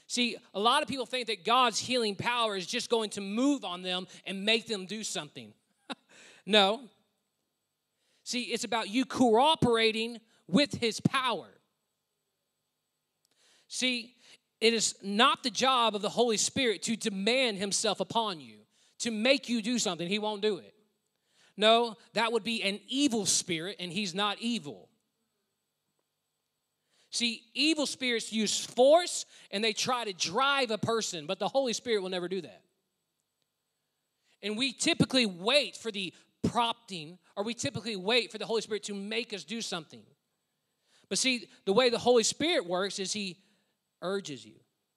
See, 0.06 0.36
a 0.52 0.60
lot 0.60 0.82
of 0.82 0.88
people 0.88 1.06
think 1.06 1.28
that 1.28 1.44
God's 1.44 1.78
healing 1.78 2.14
power 2.14 2.54
is 2.54 2.66
just 2.66 2.90
going 2.90 3.10
to 3.10 3.20
move 3.20 3.64
on 3.64 3.82
them 3.82 4.06
and 4.26 4.44
make 4.44 4.66
them 4.66 4.84
do 4.84 5.02
something. 5.02 5.54
no, 6.46 6.82
See, 8.24 8.42
it's 8.42 8.64
about 8.64 8.88
you 8.88 9.04
cooperating 9.04 10.20
with 10.46 10.74
his 10.74 11.00
power. 11.00 11.48
See, 13.68 14.14
it 14.60 14.74
is 14.74 14.94
not 15.02 15.42
the 15.42 15.50
job 15.50 15.96
of 15.96 16.02
the 16.02 16.08
Holy 16.08 16.36
Spirit 16.36 16.82
to 16.82 16.96
demand 16.96 17.58
himself 17.58 18.00
upon 18.00 18.40
you, 18.40 18.58
to 19.00 19.10
make 19.10 19.48
you 19.48 19.62
do 19.62 19.78
something. 19.78 20.06
He 20.06 20.18
won't 20.18 20.42
do 20.42 20.58
it. 20.58 20.74
No, 21.56 21.96
that 22.14 22.32
would 22.32 22.44
be 22.44 22.62
an 22.62 22.80
evil 22.88 23.26
spirit, 23.26 23.76
and 23.80 23.92
he's 23.92 24.14
not 24.14 24.38
evil. 24.40 24.88
See, 27.10 27.42
evil 27.52 27.84
spirits 27.84 28.32
use 28.32 28.64
force 28.64 29.26
and 29.50 29.62
they 29.62 29.74
try 29.74 30.04
to 30.04 30.14
drive 30.14 30.70
a 30.70 30.78
person, 30.78 31.26
but 31.26 31.38
the 31.38 31.48
Holy 31.48 31.74
Spirit 31.74 32.02
will 32.02 32.08
never 32.08 32.26
do 32.26 32.40
that. 32.40 32.62
And 34.42 34.56
we 34.56 34.72
typically 34.72 35.26
wait 35.26 35.76
for 35.76 35.92
the 35.92 36.14
prompting, 36.43 37.18
or 37.36 37.45
we 37.45 37.55
typically 37.55 37.97
wait 37.97 38.30
for 38.30 38.38
the 38.38 38.47
Holy 38.47 38.61
Spirit 38.62 38.82
to 38.84 38.95
make 38.95 39.32
us 39.32 39.45
do 39.45 39.61
something. 39.61 40.03
But 41.09 41.18
see, 41.18 41.49
the 41.64 41.72
way 41.72 41.90
the 41.90 41.99
Holy 41.99 42.22
Spirit 42.22 42.66
works 42.66 42.99
is 42.99 43.12
He 43.12 43.38
urges 44.01 44.45
you, 44.45 44.55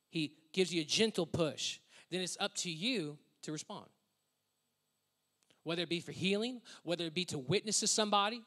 He 0.10 0.34
gives 0.54 0.74
you 0.74 0.82
a 0.82 0.86
gentle 0.86 1.26
push. 1.26 1.80
Then 2.12 2.22
it's 2.22 2.38
up 2.39 2.54
to 2.56 2.70
you 2.70 3.18
to 3.41 3.52
respond. 3.52 3.88
Whether 5.64 5.82
it 5.82 5.89
be 5.89 6.00
for 6.00 6.12
healing, 6.12 6.62
whether 6.84 7.06
it 7.06 7.14
be 7.14 7.26
to 7.26 7.39
witness 7.39 7.80
to 7.80 7.88
somebody. 7.88 8.41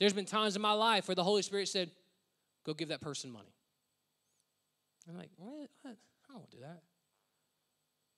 There's 0.00 0.12
been 0.12 0.24
times 0.24 0.56
in 0.56 0.62
my 0.62 0.72
life 0.72 1.08
where 1.08 1.14
the 1.14 1.24
Holy 1.24 1.42
Spirit 1.42 1.68
said, 1.68 1.90
Go 2.64 2.74
give 2.74 2.88
that 2.88 3.00
person 3.00 3.30
money. 3.30 3.54
I'm 5.08 5.16
like, 5.16 5.30
What? 5.36 5.68
what? 5.82 5.96
I 6.28 6.32
don't 6.32 6.38
want 6.38 6.50
to 6.50 6.56
do 6.56 6.62
that. 6.62 6.82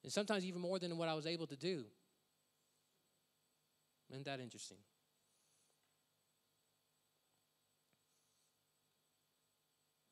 And 0.03 0.13
sometimes 0.13 0.45
even 0.45 0.61
more 0.61 0.79
than 0.79 0.97
what 0.97 1.09
I 1.09 1.15
was 1.15 1.27
able 1.27 1.47
to 1.47 1.57
do. 1.57 1.85
Isn't 4.11 4.25
that 4.25 4.41
interesting? 4.41 4.79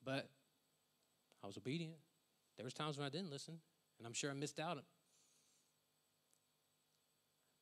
But 0.04 0.28
I 1.42 1.46
was 1.46 1.56
obedient. 1.56 1.94
There 2.56 2.64
was 2.64 2.74
times 2.74 2.96
when 2.96 3.06
I 3.06 3.10
didn't 3.10 3.30
listen, 3.30 3.58
and 3.98 4.06
I'm 4.06 4.12
sure 4.12 4.30
I 4.30 4.34
missed 4.34 4.58
out. 4.58 4.78
On. 4.78 4.82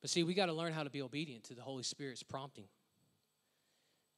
But 0.01 0.09
see, 0.09 0.23
we 0.23 0.33
got 0.33 0.45
to 0.47 0.53
learn 0.53 0.73
how 0.73 0.83
to 0.83 0.89
be 0.89 1.01
obedient 1.01 1.43
to 1.45 1.55
the 1.55 1.61
Holy 1.61 1.83
Spirit's 1.83 2.23
prompting. 2.23 2.67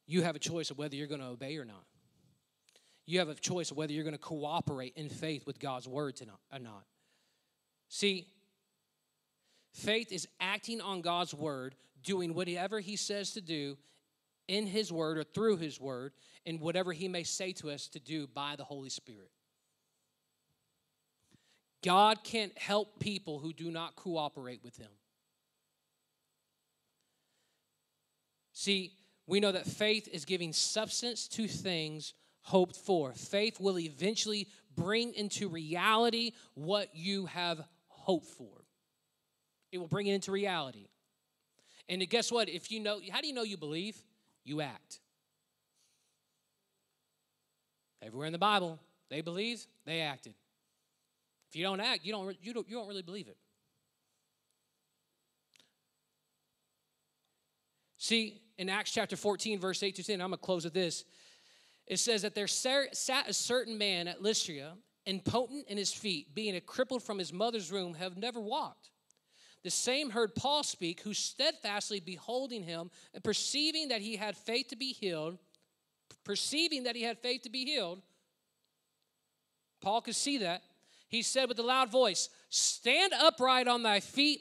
You 0.06 0.22
have 0.22 0.36
a 0.36 0.40
choice 0.40 0.70
of 0.70 0.78
whether 0.78 0.94
you're 0.94 1.06
going 1.06 1.20
to 1.20 1.26
obey 1.26 1.56
or 1.56 1.64
not. 1.64 1.84
You 3.06 3.18
have 3.18 3.28
a 3.28 3.34
choice 3.34 3.70
of 3.70 3.76
whether 3.76 3.92
you're 3.92 4.04
going 4.04 4.14
to 4.14 4.18
cooperate 4.18 4.92
in 4.96 5.08
faith 5.08 5.46
with 5.46 5.58
God's 5.58 5.88
word 5.88 6.20
or 6.52 6.58
not. 6.58 6.84
See, 7.90 8.28
faith 9.72 10.12
is 10.12 10.28
acting 10.40 10.80
on 10.80 11.00
God's 11.00 11.34
word, 11.34 11.74
doing 12.02 12.34
whatever 12.34 12.78
He 12.78 12.94
says 12.94 13.32
to 13.32 13.40
do 13.40 13.76
in 14.46 14.66
His 14.66 14.92
word 14.92 15.18
or 15.18 15.24
through 15.24 15.56
His 15.56 15.80
word, 15.80 16.12
and 16.46 16.60
whatever 16.60 16.92
He 16.92 17.08
may 17.08 17.24
say 17.24 17.52
to 17.54 17.68
us 17.68 17.88
to 17.88 17.98
do 17.98 18.28
by 18.28 18.54
the 18.56 18.64
Holy 18.64 18.90
Spirit. 18.90 19.32
God 21.82 22.22
can't 22.22 22.56
help 22.56 23.00
people 23.00 23.40
who 23.40 23.52
do 23.52 23.72
not 23.72 23.96
cooperate 23.96 24.60
with 24.62 24.76
Him. 24.76 24.90
See, 28.52 28.92
we 29.26 29.40
know 29.40 29.50
that 29.50 29.66
faith 29.66 30.08
is 30.12 30.24
giving 30.24 30.52
substance 30.52 31.26
to 31.28 31.48
things 31.48 32.14
hoped 32.42 32.76
for. 32.76 33.14
Faith 33.14 33.58
will 33.58 33.78
eventually 33.80 34.46
bring 34.76 35.12
into 35.14 35.48
reality 35.48 36.32
what 36.54 36.94
you 36.94 37.26
have 37.26 37.64
hope 38.10 38.24
for. 38.24 38.64
It 39.70 39.78
will 39.78 39.86
bring 39.86 40.08
it 40.08 40.14
into 40.14 40.32
reality. 40.32 40.88
And 41.88 42.08
guess 42.10 42.32
what? 42.32 42.48
If 42.48 42.72
you 42.72 42.80
know, 42.80 42.98
how 43.12 43.20
do 43.20 43.28
you 43.28 43.32
know 43.32 43.44
you 43.44 43.56
believe? 43.56 43.96
You 44.44 44.62
act. 44.62 44.98
Everywhere 48.02 48.26
in 48.26 48.32
the 48.32 48.38
Bible, 48.38 48.80
they 49.10 49.20
believed, 49.20 49.64
they 49.86 50.00
acted. 50.00 50.34
If 51.50 51.56
you 51.56 51.62
don't 51.62 51.78
act, 51.78 52.04
you 52.04 52.10
don't, 52.10 52.36
you 52.42 52.52
don't, 52.52 52.68
you 52.68 52.76
don't 52.76 52.88
really 52.88 53.02
believe 53.02 53.28
it. 53.28 53.36
See, 57.96 58.40
in 58.58 58.68
Acts 58.68 58.90
chapter 58.90 59.14
14, 59.14 59.60
verse 59.60 59.84
8 59.84 59.94
to 59.96 60.02
10, 60.02 60.14
I'm 60.20 60.30
going 60.30 60.32
to 60.32 60.44
close 60.44 60.64
with 60.64 60.74
this. 60.74 61.04
It 61.86 61.98
says 61.98 62.22
that 62.22 62.34
there 62.34 62.48
sat 62.48 63.28
a 63.28 63.32
certain 63.32 63.78
man 63.78 64.08
at 64.08 64.20
Lystra 64.20 64.72
impotent 65.10 65.66
in 65.68 65.76
his 65.76 65.92
feet, 65.92 66.34
being 66.34 66.56
a 66.56 66.60
crippled 66.60 67.02
from 67.02 67.18
his 67.18 67.32
mother's 67.32 67.70
womb, 67.70 67.94
have 67.94 68.16
never 68.16 68.40
walked. 68.40 68.90
The 69.62 69.70
same 69.70 70.10
heard 70.10 70.34
Paul 70.34 70.62
speak, 70.62 71.00
who 71.00 71.12
steadfastly 71.12 72.00
beholding 72.00 72.62
him 72.62 72.90
and 73.12 73.22
perceiving 73.22 73.88
that 73.88 74.00
he 74.00 74.16
had 74.16 74.36
faith 74.36 74.68
to 74.68 74.76
be 74.76 74.92
healed, 74.92 75.36
perceiving 76.24 76.84
that 76.84 76.96
he 76.96 77.02
had 77.02 77.18
faith 77.18 77.42
to 77.42 77.50
be 77.50 77.64
healed, 77.64 78.00
Paul 79.80 80.00
could 80.00 80.16
see 80.16 80.38
that. 80.38 80.62
He 81.08 81.22
said 81.22 81.48
with 81.48 81.58
a 81.58 81.62
loud 81.62 81.90
voice, 81.90 82.28
Stand 82.48 83.12
upright 83.12 83.66
on 83.66 83.82
thy 83.82 84.00
feet. 84.00 84.40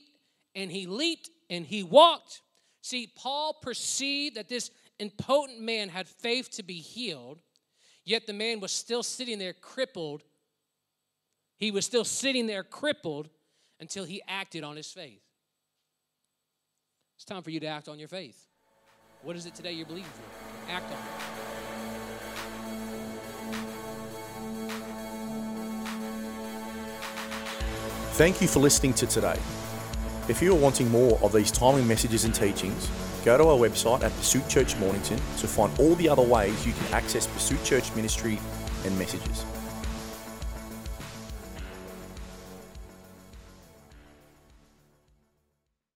And 0.55 0.71
he 0.71 0.87
leaped 0.87 1.29
and 1.49 1.65
he 1.65 1.83
walked. 1.83 2.41
See, 2.81 3.11
Paul 3.15 3.53
perceived 3.61 4.35
that 4.35 4.49
this 4.49 4.71
impotent 4.97 5.61
man 5.61 5.89
had 5.89 6.07
faith 6.07 6.49
to 6.51 6.63
be 6.63 6.79
healed, 6.79 7.39
yet 8.03 8.25
the 8.25 8.33
man 8.33 8.59
was 8.59 8.71
still 8.71 9.03
sitting 9.03 9.39
there 9.39 9.53
crippled 9.53 10.23
he 11.59 11.71
was 11.71 11.85
still 11.85 12.05
sitting 12.05 12.47
there 12.47 12.63
crippled 12.63 13.29
until 13.79 14.05
he 14.05 14.21
acted 14.27 14.63
on 14.63 14.75
his 14.75 14.91
faith. 14.91 15.21
It's 17.15 17.25
time 17.25 17.43
for 17.43 17.49
you 17.51 17.59
to 17.59 17.67
act 17.67 17.89
on 17.89 17.99
your 17.99 18.07
faith. 18.07 18.47
What 19.23 19.35
is 19.35 19.45
it 19.45 19.53
today 19.53 19.73
you're 19.73 19.85
believing 19.85 20.09
for? 20.09 20.71
Act 20.71 20.85
on 20.85 20.93
it. 20.93 21.49
Thank 28.13 28.41
you 28.41 28.47
for 28.47 28.59
listening 28.59 28.93
to 28.95 29.07
today. 29.07 29.37
If 30.29 30.41
you 30.41 30.53
are 30.53 30.59
wanting 30.59 30.89
more 30.89 31.17
of 31.21 31.33
these 31.33 31.51
timely 31.51 31.83
messages 31.83 32.23
and 32.23 32.33
teachings, 32.35 32.89
go 33.25 33.37
to 33.37 33.43
our 33.45 33.57
website 33.57 34.03
at 34.03 34.15
Pursuit 34.17 34.47
Church 34.47 34.77
Mornington 34.77 35.17
to 35.17 35.47
find 35.47 35.77
all 35.79 35.95
the 35.95 36.07
other 36.07 36.21
ways 36.21 36.65
you 36.65 36.73
can 36.73 36.93
access 36.93 37.27
Pursuit 37.27 37.63
Church 37.63 37.93
ministry 37.95 38.39
and 38.85 38.97
messages. 38.97 39.43